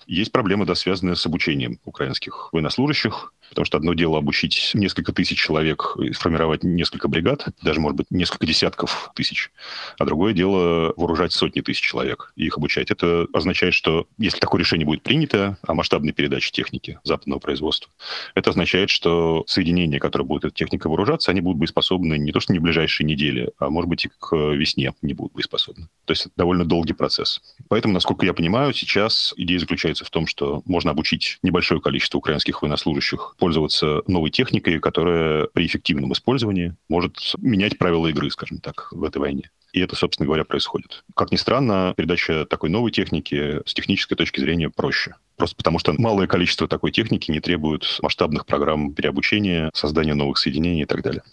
Есть 0.05 0.31
проблемы, 0.31 0.65
да, 0.65 0.75
связанные 0.75 1.15
с 1.15 1.25
обучением 1.25 1.79
украинских 1.85 2.49
военнослужащих, 2.51 3.31
Потому 3.51 3.65
что 3.65 3.77
одно 3.77 3.93
дело 3.93 4.17
обучить 4.17 4.71
несколько 4.73 5.11
тысяч 5.11 5.37
человек, 5.37 5.97
сформировать 6.13 6.63
несколько 6.63 7.09
бригад, 7.09 7.47
даже, 7.61 7.81
может 7.81 7.97
быть, 7.97 8.07
несколько 8.09 8.45
десятков 8.45 9.11
тысяч, 9.13 9.51
а 9.99 10.05
другое 10.05 10.31
дело 10.31 10.93
вооружать 10.95 11.33
сотни 11.33 11.59
тысяч 11.59 11.81
человек 11.81 12.31
и 12.37 12.45
их 12.45 12.57
обучать. 12.57 12.91
Это 12.91 13.27
означает, 13.33 13.73
что 13.73 14.07
если 14.17 14.39
такое 14.39 14.61
решение 14.61 14.85
будет 14.85 15.03
принято 15.03 15.57
о 15.67 15.73
масштабной 15.73 16.13
передаче 16.13 16.51
техники 16.51 16.99
западного 17.03 17.39
производства, 17.39 17.91
это 18.35 18.51
означает, 18.51 18.89
что 18.89 19.11
соединения, 19.47 19.99
которые 19.99 20.25
будут 20.25 20.45
эта 20.45 20.55
техника 20.55 20.87
вооружаться, 20.87 21.31
они 21.31 21.41
будут 21.41 21.59
боеспособны 21.59 22.17
не 22.17 22.31
то 22.31 22.39
что 22.39 22.53
не 22.53 22.59
в 22.59 22.61
ближайшие 22.61 23.05
недели, 23.05 23.51
а 23.57 23.69
может 23.69 23.89
быть 23.89 24.05
и 24.05 24.09
к 24.19 24.35
весне 24.35 24.93
не 25.01 25.13
будут 25.13 25.33
боеспособны. 25.33 25.87
То 26.05 26.11
есть 26.11 26.25
это 26.25 26.33
довольно 26.37 26.65
долгий 26.65 26.93
процесс. 26.93 27.41
Поэтому, 27.69 27.93
насколько 27.93 28.25
я 28.25 28.33
понимаю, 28.33 28.73
сейчас 28.73 29.33
идея 29.37 29.59
заключается 29.59 30.05
в 30.05 30.09
том, 30.09 30.27
что 30.27 30.61
можно 30.65 30.91
обучить 30.91 31.39
небольшое 31.43 31.81
количество 31.81 32.17
украинских 32.17 32.61
военнослужащих 32.61 33.35
пользоваться 33.37 34.01
новой 34.07 34.31
техникой, 34.31 34.79
которая 34.79 35.47
при 35.47 35.65
эффективном 35.65 36.13
использовании 36.13 36.75
может 36.89 37.33
менять 37.37 37.77
правила 37.77 38.07
игры, 38.07 38.29
скажем 38.31 38.59
так, 38.59 38.89
в 38.91 39.03
этой 39.03 39.17
войне. 39.17 39.49
И 39.73 39.79
это, 39.79 39.95
собственно 39.95 40.25
говоря, 40.25 40.43
происходит. 40.43 41.03
Как 41.15 41.31
ни 41.31 41.37
странно, 41.37 41.93
передача 41.95 42.45
такой 42.45 42.69
новой 42.69 42.91
техники 42.91 43.61
с 43.65 43.73
технической 43.73 44.17
точки 44.17 44.39
зрения 44.39 44.69
проще. 44.69 45.15
Просто 45.37 45.55
потому 45.55 45.79
что 45.79 45.93
малое 45.93 46.27
количество 46.27 46.67
такой 46.67 46.91
техники 46.91 47.31
не 47.31 47.39
требует 47.39 47.85
масштабных 48.01 48.45
программ 48.45 48.93
переобучения, 48.93 49.71
создания 49.73 50.13
новых 50.13 50.37
соединений 50.37 50.83
и 50.83 50.85
так 50.85 51.01
далее. 51.01 51.23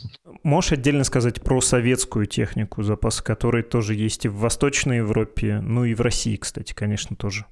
Можешь 0.42 0.72
отдельно 0.72 1.04
сказать 1.04 1.42
про 1.42 1.60
советскую 1.60 2.26
технику, 2.26 2.82
запасы 2.82 3.22
которой 3.22 3.62
тоже 3.62 3.94
есть 3.94 4.24
и 4.24 4.28
в 4.28 4.36
Восточной 4.36 4.98
Европе, 4.98 5.60
ну 5.60 5.84
и 5.84 5.94
в 5.94 6.00
России, 6.00 6.36
кстати, 6.36 6.72
конечно, 6.72 7.16
тоже. 7.16 7.44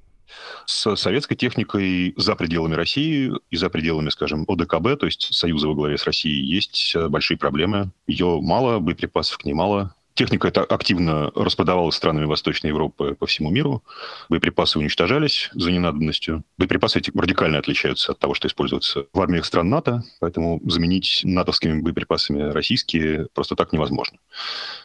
С 0.66 0.96
советской 0.96 1.36
техникой 1.36 2.14
за 2.16 2.34
пределами 2.36 2.74
России 2.74 3.32
и 3.50 3.56
за 3.56 3.70
пределами, 3.70 4.08
скажем, 4.08 4.44
ОДКБ, 4.48 4.98
то 4.98 5.06
есть 5.06 5.34
Союза 5.34 5.68
во 5.68 5.74
главе 5.74 5.98
с 5.98 6.04
Россией, 6.04 6.44
есть 6.44 6.96
большие 6.96 7.38
проблемы. 7.38 7.90
Ее 8.06 8.40
мало, 8.40 8.78
боеприпасов 8.78 9.38
к 9.38 9.44
ней 9.44 9.52
мало, 9.52 9.94
Техника 10.16 10.48
эта 10.48 10.64
активно 10.64 11.30
распродавалась 11.34 11.94
странами 11.94 12.24
Восточной 12.24 12.68
Европы 12.68 13.14
по 13.14 13.26
всему 13.26 13.50
миру. 13.50 13.84
Боеприпасы 14.30 14.78
уничтожались 14.78 15.50
за 15.52 15.70
ненадобностью. 15.70 16.42
Боеприпасы 16.56 17.00
эти 17.00 17.12
радикально 17.14 17.58
отличаются 17.58 18.12
от 18.12 18.18
того, 18.18 18.32
что 18.32 18.48
используется 18.48 19.04
в 19.12 19.20
армиях 19.20 19.44
стран 19.44 19.68
НАТО, 19.68 20.04
поэтому 20.18 20.58
заменить 20.64 21.20
натовскими 21.22 21.82
боеприпасами 21.82 22.50
российские 22.50 23.28
просто 23.34 23.56
так 23.56 23.74
невозможно. 23.74 24.16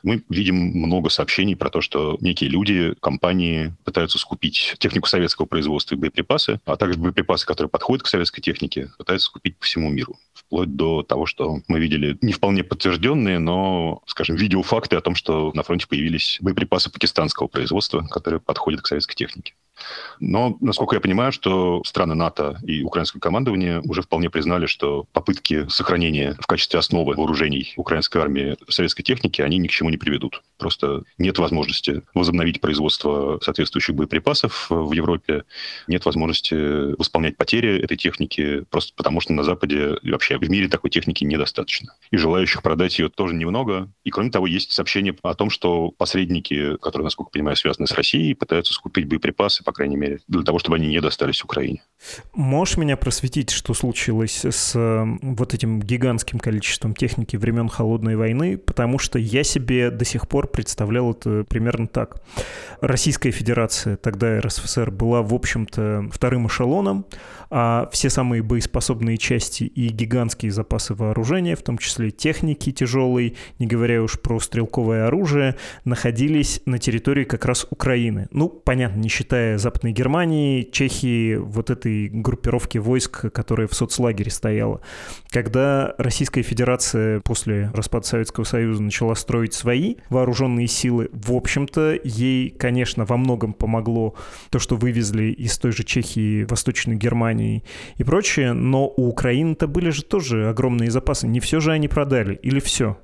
Мы 0.03 0.21
видим 0.27 0.55
много 0.57 1.09
сообщений 1.09 1.55
про 1.55 1.69
то, 1.69 1.79
что 1.79 2.17
некие 2.19 2.49
люди, 2.49 2.93
компании 2.99 3.73
пытаются 3.85 4.19
скупить 4.19 4.75
технику 4.79 5.07
советского 5.07 5.45
производства 5.45 5.95
и 5.95 5.97
боеприпасы, 5.97 6.59
а 6.65 6.75
также 6.75 6.99
боеприпасы, 6.99 7.45
которые 7.45 7.69
подходят 7.69 8.03
к 8.03 8.07
советской 8.07 8.41
технике, 8.41 8.91
пытаются 8.97 9.27
скупить 9.27 9.57
по 9.57 9.63
всему 9.63 9.89
миру. 9.89 10.17
Вплоть 10.33 10.75
до 10.75 11.03
того, 11.03 11.25
что 11.25 11.61
мы 11.69 11.79
видели 11.79 12.17
не 12.21 12.33
вполне 12.33 12.65
подтвержденные, 12.65 13.39
но, 13.39 14.01
скажем, 14.07 14.35
видеофакты 14.35 14.97
о 14.97 15.01
том, 15.01 15.15
что 15.21 15.51
на 15.53 15.61
фронте 15.61 15.85
появились 15.87 16.39
боеприпасы 16.41 16.89
пакистанского 16.89 17.45
производства, 17.45 18.01
которые 18.09 18.39
подходят 18.39 18.81
к 18.81 18.87
советской 18.87 19.13
технике. 19.15 19.53
Но, 20.19 20.57
насколько 20.61 20.95
я 20.95 20.99
понимаю, 20.99 21.31
что 21.31 21.83
страны 21.83 22.15
НАТО 22.15 22.59
и 22.63 22.81
украинское 22.81 23.19
командование 23.19 23.81
уже 23.81 24.01
вполне 24.01 24.31
признали, 24.31 24.65
что 24.65 25.05
попытки 25.13 25.67
сохранения 25.69 26.35
в 26.39 26.47
качестве 26.47 26.79
основы 26.79 27.15
вооружений 27.15 27.73
украинской 27.77 28.17
армии 28.19 28.57
советской 28.67 29.03
техники, 29.03 29.41
они 29.41 29.57
ни 29.59 29.67
к 29.67 29.71
чему 29.71 29.91
не 29.91 29.97
приведут. 29.97 30.41
Просто 30.61 31.01
нет 31.17 31.39
возможности 31.39 32.03
возобновить 32.13 32.61
производство 32.61 33.39
соответствующих 33.41 33.95
боеприпасов 33.95 34.67
в 34.69 34.91
Европе, 34.91 35.43
нет 35.87 36.05
возможности 36.05 36.93
восполнять 36.95 37.35
потери 37.35 37.81
этой 37.81 37.97
техники, 37.97 38.63
просто 38.69 38.93
потому 38.95 39.21
что 39.21 39.33
на 39.33 39.41
Западе 39.41 39.97
вообще 40.03 40.37
в 40.37 40.47
мире 40.47 40.67
такой 40.67 40.91
техники 40.91 41.23
недостаточно. 41.23 41.95
И 42.11 42.17
желающих 42.17 42.61
продать 42.61 42.99
ее 42.99 43.09
тоже 43.09 43.33
немного. 43.33 43.89
И 44.03 44.11
кроме 44.11 44.29
того, 44.29 44.45
есть 44.45 44.71
сообщение 44.71 45.15
о 45.23 45.33
том, 45.33 45.49
что 45.49 45.89
посредники, 45.89 46.77
которые, 46.77 47.05
насколько 47.05 47.29
я 47.29 47.39
понимаю, 47.39 47.55
связаны 47.55 47.87
с 47.87 47.91
Россией, 47.93 48.35
пытаются 48.35 48.75
скупить 48.75 49.07
боеприпасы, 49.07 49.63
по 49.63 49.71
крайней 49.71 49.95
мере, 49.95 50.19
для 50.27 50.43
того, 50.43 50.59
чтобы 50.59 50.75
они 50.75 50.89
не 50.89 51.01
достались 51.01 51.43
Украине. 51.43 51.81
Можешь 52.35 52.77
меня 52.77 52.97
просветить, 52.97 53.49
что 53.49 53.73
случилось 53.73 54.45
с 54.45 54.73
вот 54.75 55.55
этим 55.55 55.79
гигантским 55.79 56.37
количеством 56.37 56.93
техники 56.93 57.35
времен 57.35 57.67
Холодной 57.67 58.15
войны? 58.15 58.59
Потому 58.59 58.99
что 58.99 59.17
я 59.17 59.43
себе 59.43 59.89
до 59.89 60.05
сих 60.05 60.27
пор 60.27 60.50
представлял 60.51 61.11
это 61.11 61.45
примерно 61.47 61.87
так. 61.87 62.21
Российская 62.81 63.31
Федерация, 63.31 63.97
тогда 63.97 64.39
РСФСР, 64.39 64.91
была, 64.91 65.21
в 65.21 65.33
общем-то, 65.33 66.09
вторым 66.11 66.47
эшелоном, 66.47 67.05
а 67.49 67.89
все 67.91 68.09
самые 68.09 68.41
боеспособные 68.41 69.17
части 69.17 69.65
и 69.65 69.89
гигантские 69.89 70.51
запасы 70.51 70.93
вооружения, 70.93 71.55
в 71.55 71.61
том 71.61 71.77
числе 71.77 72.09
техники 72.09 72.71
тяжелой, 72.71 73.35
не 73.59 73.67
говоря 73.67 74.01
уж 74.01 74.19
про 74.19 74.39
стрелковое 74.39 75.07
оружие, 75.07 75.57
находились 75.85 76.61
на 76.65 76.79
территории 76.79 77.23
как 77.25 77.45
раз 77.45 77.67
Украины. 77.69 78.27
Ну, 78.31 78.47
понятно, 78.49 78.99
не 78.99 79.09
считая 79.09 79.57
Западной 79.57 79.91
Германии, 79.91 80.63
Чехии, 80.71 81.35
вот 81.35 81.69
этой 81.69 82.09
группировки 82.09 82.77
войск, 82.77 83.31
которая 83.31 83.67
в 83.67 83.73
соцлагере 83.73 84.31
стояла. 84.31 84.81
Когда 85.29 85.93
Российская 85.97 86.41
Федерация 86.41 87.19
после 87.19 87.69
распада 87.73 88.07
Советского 88.07 88.43
Союза 88.43 88.81
начала 88.81 89.13
строить 89.15 89.53
свои 89.53 89.95
вооруженные 90.09 90.40
силы, 90.67 91.09
в 91.11 91.33
общем-то, 91.33 91.99
ей, 92.03 92.49
конечно, 92.49 93.05
во 93.05 93.17
многом 93.17 93.53
помогло 93.53 94.15
то, 94.49 94.59
что 94.59 94.75
вывезли 94.75 95.31
из 95.31 95.57
той 95.57 95.71
же 95.71 95.83
Чехии, 95.83 96.43
Восточной 96.43 96.95
Германии 96.95 97.63
и 97.97 98.03
прочее, 98.03 98.53
но 98.53 98.87
у 98.87 99.07
Украины-то 99.07 99.67
были 99.67 99.89
же 99.89 100.03
тоже 100.03 100.49
огромные 100.49 100.91
запасы. 100.91 101.27
Не 101.27 101.39
все 101.39 101.59
же 101.59 101.71
они 101.71 101.87
продали, 101.87 102.35
или 102.35 102.59
все? 102.59 102.97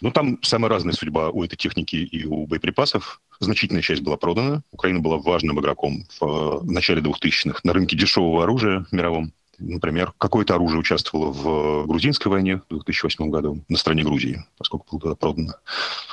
Ну, 0.00 0.12
там 0.12 0.38
самая 0.42 0.70
разная 0.70 0.92
судьба 0.92 1.30
у 1.30 1.42
этой 1.42 1.56
техники 1.56 1.96
и 1.96 2.24
у 2.24 2.46
боеприпасов. 2.46 3.20
Значительная 3.40 3.82
часть 3.82 4.02
была 4.02 4.16
продана. 4.16 4.62
Украина 4.70 5.00
была 5.00 5.18
важным 5.18 5.58
игроком 5.60 6.04
в, 6.20 6.60
в 6.60 6.70
начале 6.70 7.00
2000-х 7.00 7.60
на 7.64 7.72
рынке 7.72 7.96
дешевого 7.96 8.44
оружия 8.44 8.86
мировом. 8.92 9.32
Например, 9.58 10.12
какое-то 10.18 10.54
оружие 10.54 10.78
участвовало 10.78 11.32
в 11.32 11.86
грузинской 11.86 12.30
войне 12.30 12.58
в 12.58 12.68
2008 12.68 13.28
году 13.28 13.64
на 13.68 13.76
стороне 13.76 14.04
Грузии, 14.04 14.44
поскольку 14.56 14.98
было 14.98 15.16
продано. 15.16 15.54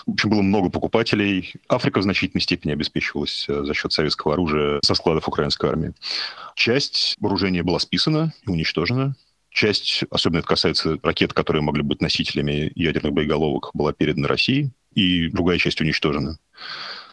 В 0.06 0.12
общем, 0.14 0.30
было 0.30 0.42
много 0.42 0.70
покупателей. 0.70 1.54
Африка 1.68 2.00
в 2.00 2.04
значительной 2.04 2.42
степени 2.42 2.72
обеспечивалась 2.74 3.46
э, 3.48 3.64
за 3.64 3.74
счет 3.74 3.92
советского 3.92 4.34
оружия 4.34 4.80
со 4.84 4.94
складов 4.94 5.28
украинской 5.28 5.70
армии. 5.70 5.94
Часть 6.56 7.16
вооружения 7.20 7.64
была 7.64 7.80
списана 7.80 8.34
и 8.46 8.50
уничтожена. 8.50 9.16
Часть, 9.50 10.04
особенно 10.12 10.40
это 10.40 10.48
касается 10.48 11.00
ракет, 11.02 11.34
которые 11.34 11.64
могли 11.64 11.82
быть 11.82 12.02
носителями 12.02 12.72
ядерных 12.76 13.14
боеголовок, 13.14 13.72
была 13.74 13.94
передана 13.94 14.28
России, 14.28 14.72
и 14.94 15.30
другая 15.30 15.58
часть 15.58 15.82
уничтожена. 15.82 16.38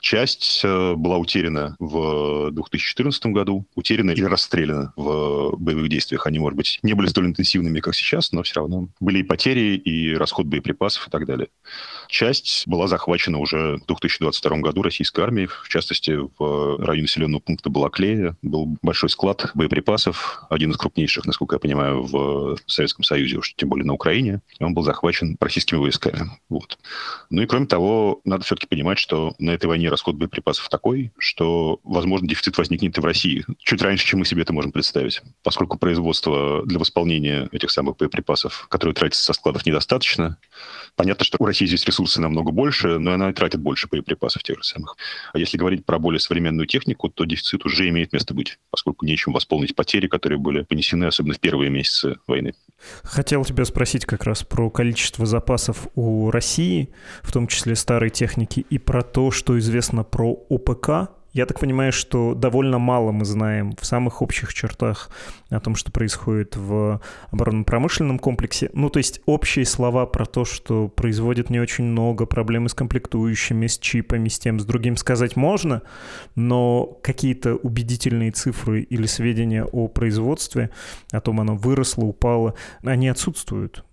Часть 0.03 0.63
э, 0.65 0.95
была 0.97 1.17
утеряна 1.17 1.77
в 1.79 2.51
2014 2.51 3.27
году, 3.27 3.65
утеряна 3.77 4.11
или 4.11 4.25
расстреляна 4.25 4.93
в 4.97 5.55
боевых 5.57 5.89
действиях. 5.89 6.27
Они, 6.27 6.41
может 6.41 6.57
быть, 6.57 6.81
не 6.83 6.95
были 6.95 7.07
столь 7.07 7.27
интенсивными, 7.27 7.79
как 7.79 7.95
сейчас, 7.95 8.33
но 8.33 8.43
все 8.43 8.57
равно 8.57 8.89
были 8.99 9.21
и 9.21 9.23
потери, 9.23 9.77
и 9.77 10.13
расход 10.17 10.47
боеприпасов 10.47 11.07
и 11.07 11.11
так 11.11 11.25
далее. 11.25 11.49
Часть 12.09 12.65
была 12.67 12.89
захвачена 12.89 13.39
уже 13.39 13.77
в 13.77 13.87
2022 13.87 14.57
году 14.59 14.83
российской 14.83 15.21
армией, 15.21 15.47
в 15.47 15.69
частности, 15.69 16.19
в 16.37 16.85
районе 16.85 17.03
населенного 17.03 17.41
пункта 17.41 17.71
Балаклея 17.71 18.37
был 18.43 18.77
большой 18.83 19.09
склад 19.09 19.53
боеприпасов, 19.55 20.43
один 20.51 20.73
из 20.73 20.79
крупнейших, 20.79 21.27
насколько 21.27 21.55
я 21.55 21.61
понимаю, 21.61 22.03
в 22.03 22.59
Советском 22.67 23.05
Союзе, 23.05 23.39
уж 23.39 23.55
тем 23.55 23.69
более 23.69 23.87
на 23.87 23.95
Украине. 23.95 24.41
Он 24.59 24.75
был 24.75 24.83
захвачен 24.83 25.37
российскими 25.39 25.79
войсками. 25.79 26.29
Вот. 26.49 26.77
Ну 27.31 27.43
и 27.43 27.47
кроме 27.47 27.67
того, 27.67 28.21
надо 28.25 28.45
все-таки 28.45 28.67
понимать, 28.67 28.99
что 28.99 29.35
на 29.39 29.53
этой 29.53 29.67
войне 29.67 29.92
расход 29.93 30.17
боеприпасов 30.17 30.69
такой, 30.69 31.13
что, 31.19 31.79
возможно, 31.85 32.27
дефицит 32.27 32.59
возникнет 32.59 32.99
и 32.99 33.01
в 33.01 33.05
России 33.05 33.45
чуть 33.59 33.81
раньше, 33.83 34.07
чем 34.07 34.19
мы 34.19 34.25
себе 34.25 34.43
это 34.43 34.53
можем 34.53 34.73
представить. 34.73 35.23
Поскольку 35.45 35.79
производство 35.79 36.67
для 36.67 36.79
восполнения 36.79 37.49
этих 37.53 37.71
самых 37.71 37.97
боеприпасов, 37.99 38.67
которые 38.69 38.95
тратятся 38.95 39.23
со 39.23 39.33
складов, 39.33 39.65
недостаточно, 39.67 40.39
понятно, 40.97 41.25
что 41.25 41.37
у 41.39 41.47
России 41.47 41.67
здесь 41.67 41.85
ресурсы 41.87 42.21
намного 42.21 42.51
больше, 42.51 42.99
но 42.99 43.13
она 43.13 43.31
и 43.31 43.33
тратит 43.33 43.61
больше 43.61 43.87
боеприпасов 43.89 44.43
тех 44.43 44.59
же 44.59 44.65
самых. 44.65 44.97
А 45.33 45.39
если 45.39 45.59
говорить 45.59 45.85
про 45.85 45.99
более 45.99 46.21
современную 46.21 46.67
технику, 46.67 47.09
то 47.09 47.25
дефицит 47.25 47.65
уже 47.65 47.89
имеет 47.89 48.13
место 48.13 48.35
быть, 48.35 48.59
поскольку 48.71 49.07
нечем 49.07 49.33
восполнить 49.33 49.77
потери, 49.77 50.07
которые 50.07 50.39
были 50.39 50.63
понесены, 50.63 51.05
особенно 51.05 51.35
в 51.35 51.41
первые 51.41 51.71
месяцы 51.71 52.17
войны. 52.27 52.55
Хотел 53.03 53.45
тебя 53.45 53.65
спросить 53.65 54.07
как 54.07 54.25
раз 54.25 54.43
про 54.43 54.71
количество 54.71 55.27
запасов 55.27 55.87
у 55.95 56.31
России, 56.31 56.89
в 57.23 57.33
том 57.33 57.47
числе 57.47 57.77
старой 57.77 58.11
техники, 58.11 58.65
и 58.69 58.79
про 58.79 59.03
то, 59.03 59.31
что 59.31 59.59
известно 59.59 59.82
про 60.05 60.33
ОПК, 60.49 61.11
я 61.33 61.47
так 61.47 61.59
понимаю, 61.61 61.93
что 61.93 62.35
довольно 62.35 62.79
мало 62.79 63.11
мы 63.11 63.25
знаем 63.25 63.75
в 63.81 63.87
самых 63.87 64.21
общих 64.21 64.53
чертах 64.53 65.09
о 65.49 65.61
том, 65.61 65.77
что 65.77 65.91
происходит 65.91 66.57
в 66.57 67.01
оборонно-промышленном 67.31 68.19
комплексе. 68.19 68.69
Ну, 68.75 68.91
то 68.91 68.99
есть 68.99 69.23
общие 69.25 69.65
слова 69.65 70.05
про 70.05 70.27
то, 70.27 70.45
что 70.45 70.89
производит 70.89 71.49
не 71.49 71.59
очень 71.59 71.85
много, 71.85 72.27
проблемы 72.27 72.69
с 72.69 72.75
комплектующими, 72.75 73.67
с 73.67 73.79
чипами, 73.79 74.29
с 74.29 74.39
тем, 74.39 74.61
с 74.61 74.67
другим 74.67 74.99
сказать 74.99 75.35
можно, 75.35 75.81
но 76.35 76.99
какие-то 77.03 77.55
убедительные 77.55 78.31
цифры 78.33 78.83
или 78.83 79.07
сведения 79.07 79.65
о 79.65 79.89
производстве, 79.89 80.71
о 81.13 81.21
том, 81.23 81.41
оно 81.41 81.57
выросло, 81.57 82.05
упало, 82.05 82.55
они 82.83 83.09
отсутствуют. 83.09 83.85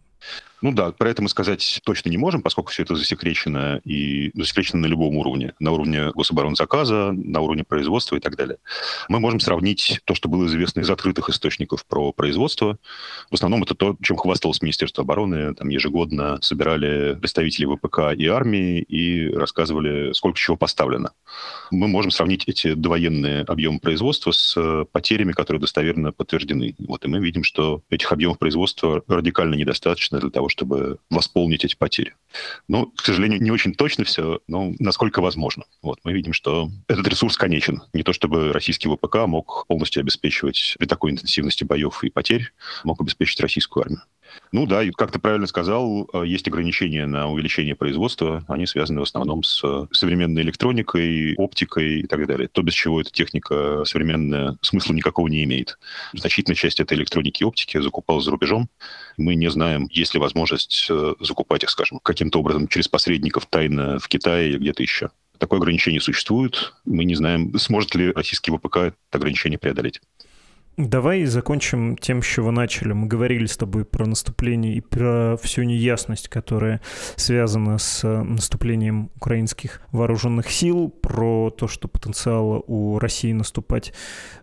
Ну 0.62 0.74
да, 0.74 0.92
про 0.92 1.10
это 1.10 1.22
мы 1.22 1.30
сказать 1.30 1.80
точно 1.86 2.10
не 2.10 2.18
можем, 2.18 2.42
поскольку 2.42 2.72
все 2.72 2.84
это 2.84 2.96
засекречено 2.96 3.80
и 3.86 4.32
засекречено 4.34 4.82
на 4.82 4.88
любом 4.88 5.16
уровне. 5.16 5.54
На 5.60 5.72
уровне 5.72 6.12
гособоронзаказа, 6.12 7.14
на 7.14 7.40
уровне 7.40 7.64
производства 7.64 8.18
и 8.18 8.20
так 8.20 8.36
далее. 8.36 8.58
Мы 9.08 9.20
можем 9.20 9.40
сравнить 9.40 10.02
то, 10.04 10.16
что 10.16 10.28
было 10.28 10.46
известно 10.48 10.82
из 10.82 10.90
открытых 10.90 11.30
источников 11.30 11.86
про 11.86 12.12
производство. 12.12 12.78
В 13.30 13.36
основном 13.36 13.64
это 13.64 13.74
то, 13.74 13.96
чем 14.02 14.18
хвасталось 14.18 14.62
Министерство 14.62 15.04
обороны. 15.04 15.54
Там 15.56 15.70
ежегодно 15.70 16.40
собирали 16.42 17.16
представителей 17.16 17.68
ВПК 17.68 18.14
и 18.18 18.28
армии 18.28 18.82
и 18.82 19.30
рассказывали, 19.34 20.12
сколько 20.14 20.38
чего 20.38 20.58
поставлено. 20.58 21.12
Мы 21.72 21.88
можем 21.88 22.12
сравнить 22.12 22.44
эти 22.48 22.74
довоенные 22.74 23.44
объемы 23.44 23.80
производства 23.80 24.32
с 24.32 24.86
потерями, 24.92 25.32
которые 25.32 25.62
достоверно 25.62 26.12
подтверждены. 26.12 26.76
Вот, 26.80 27.06
и 27.06 27.08
мы 27.08 27.20
видим, 27.20 27.44
что 27.44 27.82
этих 27.90 28.12
объемов 28.12 28.40
производства 28.40 29.04
радикально 29.08 29.56
недостаточно 29.56 30.20
для 30.20 30.30
того, 30.30 30.49
чтобы 30.50 31.00
восполнить 31.10 31.66
эти 31.66 31.76
потери. 31.76 32.16
Ну, 32.68 32.88
к 32.88 33.06
сожалению, 33.06 33.42
не 33.42 33.52
очень 33.52 33.74
точно 33.74 34.04
все, 34.04 34.40
но 34.48 34.74
насколько 34.80 35.22
возможно. 35.22 35.64
Вот, 35.82 36.00
мы 36.04 36.14
видим, 36.14 36.34
что 36.34 36.70
этот 36.88 37.08
ресурс 37.08 37.38
конечен. 37.38 37.82
Не 37.94 38.04
то 38.04 38.14
чтобы 38.14 38.52
российский 38.52 38.88
ВПК 38.88 39.28
мог 39.28 39.66
полностью 39.68 40.02
обеспечивать 40.02 40.76
при 40.78 40.86
такой 40.86 41.12
интенсивности 41.12 41.64
боев 41.64 42.04
и 42.04 42.10
потерь, 42.10 42.52
мог 42.84 43.02
обеспечить 43.02 43.40
российскую 43.40 43.84
армию. 43.84 44.02
Ну 44.52 44.66
да, 44.66 44.84
и 44.84 44.92
как 44.92 45.12
ты 45.12 45.20
правильно 45.20 45.48
сказал, 45.48 46.10
э, 46.12 46.24
есть 46.26 46.48
ограничения 46.48 47.06
на 47.06 47.30
увеличение 47.30 47.76
производства. 47.76 48.44
Они 48.48 48.66
связаны 48.66 49.00
в 49.00 49.04
основном 49.04 49.44
с 49.44 49.64
э, 49.64 49.88
современной 49.92 50.42
электроникой, 50.42 51.36
оптикой 51.36 52.02
и 52.02 52.08
так 52.08 52.26
далее. 52.26 52.48
То, 52.48 52.62
без 52.62 52.74
чего 52.74 53.02
эта 53.02 53.12
техника 53.12 53.84
современная 53.86 54.58
смысла 54.62 54.94
никакого 54.94 55.28
не 55.28 55.44
имеет. 55.44 55.78
Значительная 56.14 56.56
часть 56.56 56.80
этой 56.80 56.98
электроники 56.98 57.44
и 57.44 57.46
оптики 57.46 57.80
закупалась 57.80 58.26
за 58.26 58.32
рубежом. 58.32 58.70
Мы 59.18 59.36
не 59.36 59.50
знаем, 59.50 59.88
есть 59.92 60.14
ли 60.14 60.20
возможность 60.20 60.88
э, 60.90 61.14
закупать 61.20 61.64
их, 61.64 61.70
скажем, 61.70 62.00
каким-то 62.02 62.40
образом 62.40 62.68
через 62.68 62.88
посредников 62.88 63.46
тайно 63.46 64.00
в 64.00 64.08
Китае 64.08 64.50
или 64.50 64.58
где-то 64.58 64.82
еще. 64.82 65.10
Такое 65.40 65.60
ограничение 65.60 66.02
существует. 66.02 66.74
Мы 66.86 67.06
не 67.06 67.16
знаем, 67.16 67.58
сможет 67.58 67.96
ли 67.96 68.12
российский 68.12 68.52
ВПК 68.52 68.78
это 68.78 68.94
ограничение 69.12 69.58
преодолеть. 69.58 70.02
Давай 70.80 71.26
закончим 71.26 71.98
тем, 71.98 72.24
с 72.24 72.26
чего 72.26 72.52
начали. 72.52 72.94
Мы 72.94 73.06
говорили 73.06 73.48
с 73.48 73.58
тобой 73.58 73.84
про 73.84 74.06
наступление 74.06 74.76
и 74.76 74.80
про 74.80 75.36
всю 75.36 75.64
неясность, 75.64 76.30
которая 76.30 76.80
связана 77.18 77.78
с 77.78 78.06
э, 78.06 78.24
наступлением 78.24 79.12
украинских 79.18 79.82
вооруженных 79.92 80.50
сил, 80.50 80.88
про 80.88 81.50
то, 81.50 81.68
что 81.68 81.90
потенциала 81.90 82.64
у 82.66 82.98
России 82.98 83.34
наступать, 83.34 83.92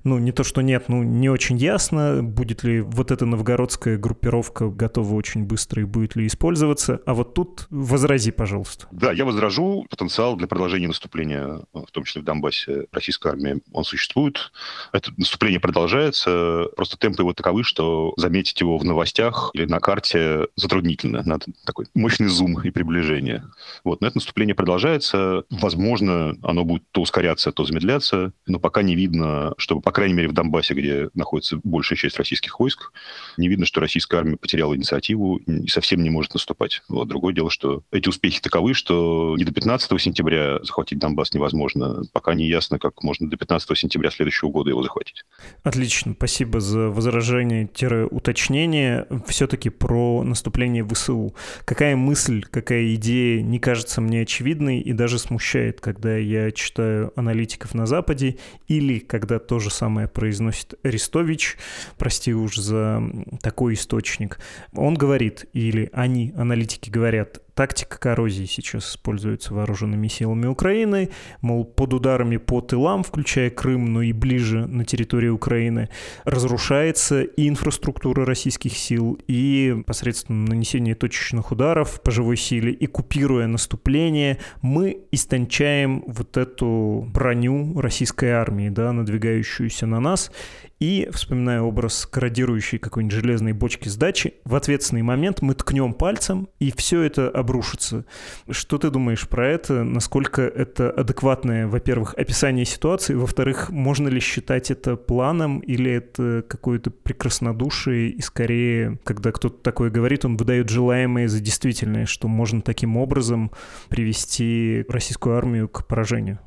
ну, 0.05 0.18
не 0.18 0.31
то, 0.31 0.44
что 0.44 0.61
нет, 0.61 0.90
ну, 0.90 1.03
не 1.03 1.31
очень 1.31 1.57
ясно, 1.57 2.22
будет 2.22 2.64
ли 2.64 2.83
вот 2.83 3.11
эта 3.12 3.25
новгородская 3.25 3.96
группировка 3.96 4.68
готова 4.68 5.14
очень 5.14 5.44
быстро 5.44 5.81
и 5.81 5.87
будет 5.87 6.16
ли 6.16 6.27
использоваться. 6.27 7.01
А 7.07 7.14
вот 7.14 7.33
тут 7.33 7.66
возрази, 7.70 8.31
пожалуйста. 8.31 8.88
Да, 8.90 9.11
я 9.11 9.25
возражу. 9.25 9.87
Потенциал 9.88 10.37
для 10.37 10.49
продолжения 10.49 10.88
наступления, 10.88 11.62
в 11.72 11.90
том 11.92 12.05
числе 12.05 12.20
в 12.20 12.27
Донбассе, 12.27 12.88
российской 12.92 13.29
армии, 13.29 13.62
он 13.72 13.85
существует. 13.85 14.53
Это 14.92 15.12
наступление 15.16 15.61
продолжается 15.61 16.26
продолжается. 16.27 16.75
Просто 16.77 16.99
темпы 16.99 17.23
его 17.23 17.33
таковы, 17.33 17.65
что 17.65 18.12
заметить 18.17 18.61
его 18.61 18.79
в 18.79 18.85
новостях 18.85 19.51
или 19.55 19.65
на 19.67 19.81
карте 19.81 20.49
затруднительно. 20.57 21.23
Надо 21.25 21.47
такой 21.65 21.87
мощный 21.95 22.29
зум 22.29 22.61
и 22.62 22.71
приближение. 22.71 23.45
Вот. 23.85 24.01
Но 24.01 24.07
это 24.07 24.17
наступление 24.17 24.55
продолжается. 24.55 25.45
Возможно, 25.51 26.37
оно 26.43 26.65
будет 26.65 26.83
то 26.93 27.01
ускоряться, 27.03 27.53
то 27.53 27.65
замедляться. 27.65 28.33
Но 28.47 28.59
пока 28.59 28.83
не 28.83 28.95
видно, 28.95 29.55
чтобы, 29.59 29.81
по 29.81 29.93
крайней 29.93 30.15
мере, 30.15 30.29
в 30.29 30.33
Донбассе, 30.33 30.75
где 30.75 31.09
находится 31.15 31.61
большая 31.62 31.99
часть 31.99 32.19
российских 32.19 32.59
войск, 32.61 32.93
не 33.37 33.49
видно, 33.49 33.67
что 33.67 33.81
российская 33.81 34.19
армия 34.19 34.37
потеряла 34.37 34.75
инициативу 34.77 35.37
и 35.37 35.69
совсем 35.69 36.03
не 36.03 36.11
может 36.11 36.35
наступать. 36.35 36.83
Вот. 36.89 37.09
Другое 37.09 37.35
дело, 37.35 37.51
что 37.51 37.83
эти 37.91 38.09
успехи 38.09 38.41
таковы, 38.41 38.75
что 38.75 39.35
не 39.39 39.45
до 39.45 39.53
15 39.53 40.01
сентября 40.01 40.62
захватить 40.62 40.99
Донбасс 40.99 41.33
невозможно. 41.33 42.03
Пока 42.12 42.35
не 42.35 42.47
ясно, 42.47 42.79
как 42.79 43.03
можно 43.03 43.29
до 43.31 43.37
15 43.37 43.79
сентября 43.79 44.11
следующего 44.11 44.51
года 44.51 44.71
его 44.71 44.83
захватить. 44.83 45.25
Отлично 45.62 46.15
спасибо 46.17 46.61
за 46.61 46.91
возражение-уточнение. 46.91 49.07
Все-таки 49.27 49.69
про 49.69 50.23
наступление 50.23 50.83
ВСУ. 50.87 51.35
Какая 51.65 51.95
мысль, 51.95 52.43
какая 52.51 52.95
идея 52.95 53.43
не 53.43 53.59
кажется 53.59 54.01
мне 54.01 54.23
очевидной 54.23 54.81
и 54.81 54.95
даже 54.95 55.19
смущает, 55.19 55.83
когда 55.83 56.17
я 56.17 56.51
читаю 56.53 57.13
аналитиков 57.17 57.75
на 57.75 57.85
Западе 57.87 58.39
или 58.67 58.99
когда 58.99 59.39
то 59.39 59.59
же 59.59 59.69
самое 59.71 60.09
произносит 60.09 60.73
Арестович, 60.83 61.59
прости 61.99 62.33
уж 62.35 62.57
за 62.57 63.03
такой 63.43 63.75
источник. 63.75 64.39
Он 64.73 64.95
говорит, 64.95 65.45
или 65.53 65.91
они, 65.93 66.33
аналитики, 66.37 66.89
говорят, 66.89 67.43
тактика 67.57 67.99
коррозии 67.99 68.45
сейчас 68.45 68.90
используется 68.90 69.55
вооруженными 69.55 70.09
силами 70.09 70.47
Украины, 70.47 71.09
мол, 71.40 71.64
под 71.64 71.95
ударами 71.95 72.37
по 72.37 72.61
тылам, 72.61 73.03
включая 73.03 73.49
Крым, 73.49 73.95
но 73.95 74.03
и 74.03 74.12
ближе 74.12 74.66
на 74.66 74.85
территории 74.85 75.29
Украины, 75.29 75.88
разрушается 76.25 77.23
и 77.23 77.49
инфраструктура 77.49 78.27
российских 78.27 78.77
сил, 78.77 79.19
и 79.27 79.83
посредством 79.87 80.45
нанесения 80.45 80.95
точечных 80.95 81.51
ударов 81.51 82.03
по 82.03 82.11
живой 82.11 82.37
силе, 82.37 82.73
и 82.73 82.87
купируя 82.87 83.47
наступление, 83.47 84.38
мы 84.61 85.05
истончаем 85.11 86.05
вот 86.07 86.37
эту 86.37 87.09
броню 87.12 87.81
российской 87.81 88.33
армии, 88.33 88.69
да, 88.69 88.92
надвигающуюся 88.92 89.87
на 89.87 89.99
нас, 89.99 90.31
и, 90.79 91.09
вспоминая 91.12 91.62
образ 91.62 92.07
корродирующей 92.07 92.79
какой-нибудь 92.79 93.17
железной 93.17 93.53
бочки 93.53 93.89
с 93.89 93.97
дачи, 93.97 94.35
в 94.45 94.55
ответственный 94.55 95.03
момент 95.03 95.43
мы 95.43 95.55
ткнем 95.55 95.95
пальцем, 95.95 96.49
и 96.59 96.73
все 96.73 97.03
это 97.03 97.29
обрушится. 97.29 98.05
Что 98.51 98.79
ты 98.79 98.91
думаешь 98.91 99.29
про 99.29 99.49
это? 99.49 99.85
Насколько 99.85 100.43
это 100.43 100.91
адекватное, 100.91 101.67
во-первых, 101.67 102.15
описание 102.15 102.65
ситуации, 102.65 103.15
во-вторых, 103.15 103.71
можно 103.71 104.09
ли 104.09 104.21
считать 104.21 104.71
это 104.71 104.97
планом, 104.97 105.61
или 105.61 105.91
это 105.91 106.45
какое-то 106.47 106.91
прекраснодушие, 106.91 108.11
и 108.11 108.21
скорее, 108.21 108.99
когда 109.05 109.33
кто-то 109.33 109.62
такое 109.62 109.91
говорит, 109.91 110.25
он 110.25 110.37
выдает 110.37 110.69
желаемое 110.69 111.29
за 111.29 111.41
действительное, 111.41 112.07
что 112.07 112.29
можно 112.29 112.61
таким 112.61 112.97
образом 112.97 113.51
привести 113.89 114.85
российскую 114.89 115.37
армию 115.37 115.69
к 115.69 115.87
поражению? 115.87 116.39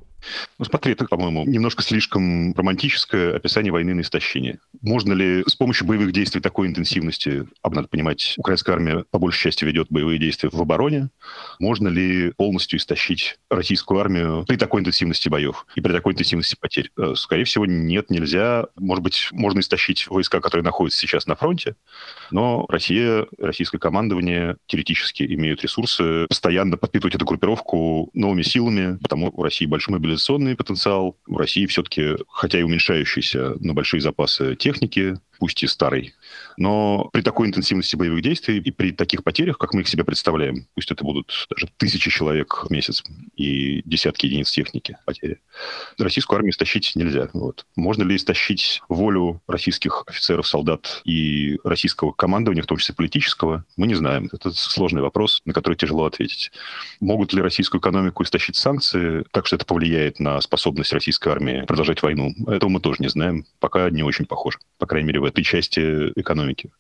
Ну, 0.58 0.66
смотри, 0.66 0.94
это, 0.94 1.06
по-моему, 1.06 1.46
немножко 1.46 1.84
слишком 1.84 2.54
романтическое 2.54 3.36
описание 3.36 3.72
войны 3.72 3.94
на 3.94 4.02
истощение. 4.02 4.60
Можно 4.82 5.14
ли 5.14 5.44
с 5.48 5.56
помощью 5.56 5.88
боевых 5.88 6.12
действий 6.12 6.42
такой 6.42 6.68
интенсивности, 6.68 7.48
а 7.62 7.70
надо 7.70 7.88
понимать, 7.88 8.36
украинская 8.38 8.76
армия 8.76 9.06
по 9.10 9.20
большей 9.20 9.44
части 9.44 9.66
ведет 9.66 9.88
боевые 9.90 10.20
действия 10.20 10.50
в 10.52 10.62
обороне, 10.62 11.10
можно 11.60 11.88
ли 11.88 12.32
полностью 12.32 12.80
истощить 12.80 13.40
российскую 13.50 14.00
армию 14.00 14.46
при 14.48 14.58
такой 14.58 14.82
интенсивности 14.82 15.30
боев 15.30 15.66
и 15.76 15.82
при 15.82 15.92
такой 15.94 16.14
интенсивности 16.14 16.56
потерь? 16.60 16.92
Э, 16.98 17.14
скорее 17.16 17.46
всего, 17.46 17.66
нет, 17.66 18.10
нельзя. 18.10 18.68
Может 18.76 19.04
быть, 19.04 19.30
можно 19.32 19.60
истощить 19.60 20.08
войска, 20.08 20.42
которые 20.42 20.64
находятся 20.64 21.00
сейчас 21.00 21.28
на 21.28 21.36
фронте, 21.36 21.76
но 22.32 22.66
Россия, 22.70 23.28
российское 23.38 23.80
командование 23.80 24.58
теоретически 24.68 25.24
имеют 25.24 25.64
ресурсы 25.64 26.28
постоянно 26.28 26.78
подпитывать 26.78 27.16
эту 27.16 27.26
группировку 27.26 28.10
новыми 28.14 28.42
силами, 28.42 28.98
потому 29.02 29.32
у 29.34 29.44
России 29.44 29.66
большой 29.66 29.94
мобилизационный 29.94 30.09
мобилизационный 30.10 30.56
потенциал. 30.56 31.18
В 31.28 31.38
России 31.38 31.66
все-таки, 31.68 32.16
хотя 32.28 32.60
и 32.60 32.64
уменьшающиеся, 32.64 33.56
но 33.60 33.74
большие 33.74 34.02
запасы 34.02 34.56
техники, 34.56 35.16
пусть 35.40 35.64
и 35.64 35.68
старый. 35.68 36.14
Но 36.58 37.10
при 37.14 37.22
такой 37.22 37.48
интенсивности 37.48 37.96
боевых 37.96 38.22
действий 38.22 38.60
и 38.60 38.72
при 38.72 38.92
таких 38.92 39.24
потерях, 39.24 39.58
как 39.58 39.74
мы 39.74 39.82
их 39.82 39.88
себе 39.88 40.04
представляем, 40.04 40.68
пусть 40.76 40.92
это 40.92 41.04
будут 41.04 41.48
даже 41.50 41.70
тысячи 41.78 42.12
человек 42.12 42.66
в 42.66 42.72
месяц 42.72 43.04
и 43.36 43.82
десятки 43.86 44.26
единиц 44.26 44.52
техники 44.52 44.98
потери, 45.06 45.40
российскую 45.98 46.38
армию 46.38 46.52
истощить 46.52 46.92
нельзя. 46.96 47.30
Вот. 47.34 47.66
Можно 47.76 48.04
ли 48.04 48.16
истощить 48.16 48.82
волю 48.90 49.42
российских 49.48 50.04
офицеров, 50.08 50.48
солдат 50.48 51.02
и 51.06 51.58
российского 51.64 52.12
командования, 52.12 52.64
в 52.64 52.68
том 52.68 52.78
числе 52.78 52.96
политического, 52.96 53.66
мы 53.78 53.88
не 53.88 53.96
знаем. 53.96 54.30
Это 54.32 54.52
сложный 54.52 55.02
вопрос, 55.02 55.42
на 55.46 55.54
который 55.54 55.76
тяжело 55.76 56.06
ответить. 56.06 56.52
Могут 57.00 57.34
ли 57.34 57.42
российскую 57.42 57.80
экономику 57.80 58.24
истощить 58.24 58.56
санкции 58.56 59.24
так, 59.32 59.48
что 59.48 59.56
это 59.56 59.66
повлияет 59.66 60.20
на 60.20 60.42
способность 60.42 60.94
российской 60.94 61.30
армии 61.30 61.64
продолжать 61.66 62.02
войну? 62.04 62.34
Этого 62.48 62.70
мы 62.70 62.80
тоже 62.80 62.98
не 63.00 63.10
знаем. 63.10 63.46
Пока 63.60 63.90
не 63.90 64.04
очень 64.04 64.26
похоже. 64.26 64.60
По 64.78 64.86
крайней 64.86 65.08
мере, 65.08 65.20
в 65.20 65.26
этой 65.30 65.44
части 65.44 66.12
экономики. 66.20 66.72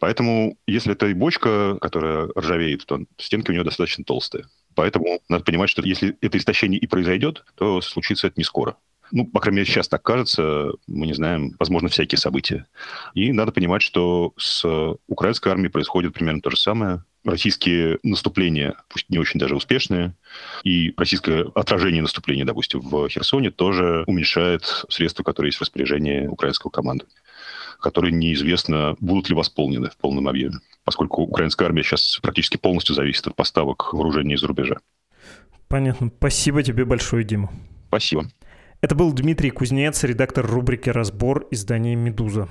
Поэтому, 0.00 0.56
если 0.66 0.92
это 0.92 1.06
и 1.06 1.14
бочка, 1.14 1.78
которая 1.80 2.28
ржавеет, 2.36 2.84
то 2.86 3.00
стенки 3.18 3.50
у 3.50 3.54
нее 3.54 3.64
достаточно 3.64 4.04
толстые. 4.04 4.46
Поэтому 4.74 5.20
надо 5.28 5.44
понимать, 5.44 5.70
что 5.70 5.82
если 5.82 6.16
это 6.20 6.36
истощение 6.38 6.80
и 6.80 6.86
произойдет, 6.86 7.44
то 7.54 7.80
случится 7.80 8.26
это 8.26 8.34
не 8.36 8.44
скоро. 8.44 8.76
Ну, 9.10 9.26
по 9.26 9.40
крайней 9.40 9.58
мере, 9.58 9.70
сейчас 9.70 9.86
так 9.88 10.02
кажется, 10.02 10.72
мы 10.86 11.06
не 11.06 11.14
знаем, 11.14 11.54
возможно, 11.58 11.88
всякие 11.88 12.18
события. 12.18 12.66
И 13.14 13.32
надо 13.32 13.52
понимать, 13.52 13.82
что 13.82 14.32
с 14.36 14.64
украинской 15.06 15.50
армией 15.50 15.70
происходит 15.70 16.14
примерно 16.14 16.40
то 16.40 16.50
же 16.50 16.56
самое. 16.56 17.04
Российские 17.24 17.98
наступления, 18.02 18.74
пусть 18.88 19.08
не 19.08 19.18
очень 19.18 19.40
даже 19.40 19.56
успешные, 19.56 20.14
и 20.62 20.92
российское 20.96 21.46
отражение 21.54 22.02
наступления, 22.02 22.44
допустим, 22.44 22.80
в 22.80 23.08
Херсоне 23.08 23.50
тоже 23.50 24.04
уменьшает 24.06 24.84
средства, 24.90 25.22
которые 25.22 25.48
есть 25.48 25.58
в 25.58 25.62
распоряжении 25.62 26.26
украинского 26.26 26.70
команды 26.70 27.06
которые 27.80 28.12
неизвестно, 28.12 28.96
будут 29.00 29.28
ли 29.28 29.34
восполнены 29.34 29.90
в 29.90 29.96
полном 29.96 30.28
объеме, 30.28 30.58
поскольку 30.84 31.22
украинская 31.22 31.68
армия 31.68 31.82
сейчас 31.82 32.18
практически 32.22 32.56
полностью 32.56 32.94
зависит 32.94 33.26
от 33.26 33.36
поставок 33.36 33.92
вооружений 33.92 34.34
из-за 34.34 34.46
рубежа. 34.46 34.76
Понятно. 35.68 36.10
Спасибо 36.16 36.62
тебе 36.62 36.84
большое, 36.84 37.24
Дима. 37.24 37.50
Спасибо. 37.88 38.26
Это 38.80 38.94
был 38.94 39.12
Дмитрий 39.12 39.50
Кузнец, 39.50 40.04
редактор 40.04 40.46
рубрики 40.46 40.90
«Разбор» 40.90 41.46
издания 41.50 41.94
«Медуза». 41.94 42.48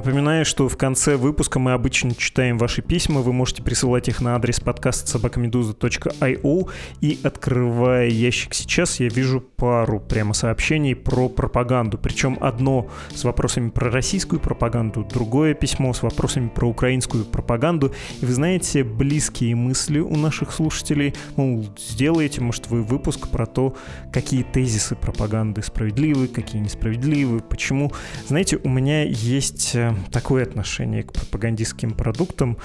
Напоминаю, 0.00 0.46
что 0.46 0.66
в 0.66 0.78
конце 0.78 1.16
выпуска 1.16 1.58
мы 1.58 1.72
обычно 1.72 2.14
читаем 2.14 2.56
ваши 2.56 2.80
письма. 2.80 3.20
Вы 3.20 3.34
можете 3.34 3.62
присылать 3.62 4.08
их 4.08 4.22
на 4.22 4.34
адрес 4.34 4.58
подкаста 4.58 5.06
собакамедуза.io. 5.10 6.70
И 7.02 7.18
открывая 7.22 8.08
ящик 8.08 8.54
сейчас, 8.54 8.98
я 8.98 9.08
вижу 9.08 9.42
пару 9.42 10.00
прямо 10.00 10.32
сообщений 10.32 10.96
про 10.96 11.28
пропаганду. 11.28 11.98
Причем 11.98 12.38
одно 12.40 12.88
с 13.14 13.24
вопросами 13.24 13.68
про 13.68 13.90
российскую 13.90 14.40
пропаганду, 14.40 15.04
другое 15.04 15.52
письмо 15.52 15.92
с 15.92 16.02
вопросами 16.02 16.48
про 16.48 16.66
украинскую 16.66 17.26
пропаганду. 17.26 17.92
И 18.22 18.24
вы 18.24 18.32
знаете, 18.32 18.84
близкие 18.84 19.54
мысли 19.54 19.98
у 19.98 20.16
наших 20.16 20.52
слушателей. 20.52 21.14
Мол, 21.36 21.68
сделайте, 21.76 22.40
может, 22.40 22.68
вы 22.68 22.82
выпуск 22.82 23.28
про 23.28 23.44
то, 23.44 23.76
какие 24.14 24.44
тезисы 24.44 24.96
пропаганды 24.96 25.62
справедливы, 25.62 26.26
какие 26.26 26.62
несправедливы, 26.62 27.40
почему. 27.40 27.92
Знаете, 28.28 28.56
у 28.64 28.70
меня 28.70 29.02
есть 29.02 29.76
такое 30.10 30.44
отношение 30.44 31.02
к 31.02 31.12
пропагандистским 31.12 31.92
продуктам, 31.92 32.58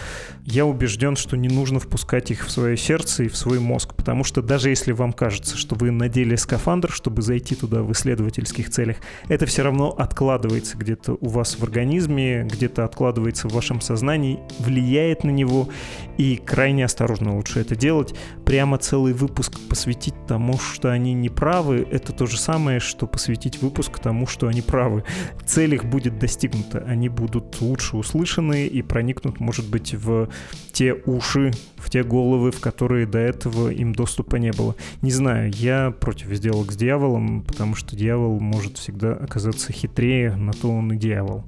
я 0.43 0.65
убежден, 0.65 1.15
что 1.15 1.37
не 1.37 1.47
нужно 1.47 1.79
впускать 1.79 2.31
их 2.31 2.45
в 2.45 2.51
свое 2.51 2.77
сердце 2.77 3.23
и 3.23 3.27
в 3.27 3.35
свой 3.35 3.59
мозг, 3.59 3.95
потому 3.95 4.23
что 4.23 4.41
даже 4.41 4.69
если 4.69 4.91
вам 4.91 5.13
кажется, 5.13 5.57
что 5.57 5.75
вы 5.75 5.91
надели 5.91 6.35
скафандр, 6.35 6.91
чтобы 6.91 7.21
зайти 7.21 7.55
туда 7.55 7.81
в 7.81 7.91
исследовательских 7.91 8.69
целях, 8.69 8.97
это 9.27 9.45
все 9.45 9.63
равно 9.63 9.89
откладывается 9.89 10.77
где-то 10.77 11.17
у 11.19 11.27
вас 11.27 11.57
в 11.57 11.63
организме, 11.63 12.43
где-то 12.43 12.83
откладывается 12.85 13.47
в 13.47 13.53
вашем 13.53 13.81
сознании, 13.81 14.39
влияет 14.59 15.23
на 15.23 15.31
него, 15.31 15.69
и 16.17 16.37
крайне 16.37 16.85
осторожно 16.85 17.35
лучше 17.35 17.59
это 17.59 17.75
делать. 17.75 18.13
Прямо 18.45 18.77
целый 18.77 19.13
выпуск 19.13 19.59
посвятить 19.69 20.15
тому, 20.27 20.57
что 20.57 20.91
они 20.91 21.13
не 21.13 21.29
правы, 21.29 21.87
это 21.91 22.13
то 22.13 22.25
же 22.25 22.37
самое, 22.37 22.79
что 22.79 23.07
посвятить 23.07 23.61
выпуск 23.61 23.99
тому, 23.99 24.27
что 24.27 24.47
они 24.47 24.61
правы. 24.61 25.03
Цель 25.45 25.75
их 25.75 25.85
будет 25.85 26.19
достигнута, 26.19 26.83
они 26.87 27.09
будут 27.15 27.61
лучше 27.61 27.97
услышаны 27.97 28.67
и 28.67 28.81
проникнут, 28.81 29.39
может 29.39 29.69
быть, 29.69 29.93
в 29.93 30.29
те 30.71 30.93
уши, 30.93 31.51
в 31.77 31.89
те 31.89 32.03
головы, 32.03 32.51
в 32.51 32.59
которые 32.59 33.07
до 33.07 33.19
этого 33.19 33.69
им 33.69 33.93
доступа 33.93 34.35
не 34.35 34.51
было. 34.51 34.75
Не 35.01 35.11
знаю, 35.11 35.51
я 35.51 35.91
против 35.91 36.33
сделок 36.33 36.71
с 36.71 36.75
дьяволом, 36.75 37.43
потому 37.43 37.75
что 37.75 37.95
дьявол 37.95 38.39
может 38.39 38.77
всегда 38.77 39.13
оказаться 39.13 39.71
хитрее, 39.71 40.35
на 40.35 40.53
то 40.53 40.69
он 40.69 40.93
и 40.93 40.97
дьявол. 40.97 41.43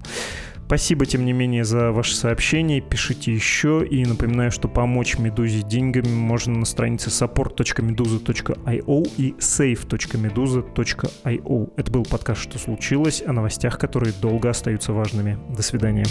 Спасибо, 0.67 1.05
тем 1.05 1.23
не 1.23 1.31
менее, 1.31 1.63
за 1.63 1.93
ваши 1.93 2.13
сообщения. 2.13 2.81
Пишите 2.81 3.33
еще. 3.33 3.87
И 3.89 4.05
напоминаю, 4.05 4.51
что 4.51 4.67
помочь 4.67 5.17
Медузе 5.17 5.61
деньгами 5.61 6.09
можно 6.09 6.59
на 6.59 6.65
странице 6.65 7.09
support.meduza.io 7.09 9.09
и 9.17 9.33
save.meduza.io. 9.39 11.73
Это 11.77 11.91
был 11.91 12.03
подкаст 12.03 12.41
«Что 12.41 12.59
случилось?» 12.59 13.23
о 13.25 13.31
новостях, 13.31 13.79
которые 13.79 14.11
долго 14.21 14.49
остаются 14.49 14.91
важными. 14.91 15.37
До 15.55 15.63
свидания. 15.63 16.03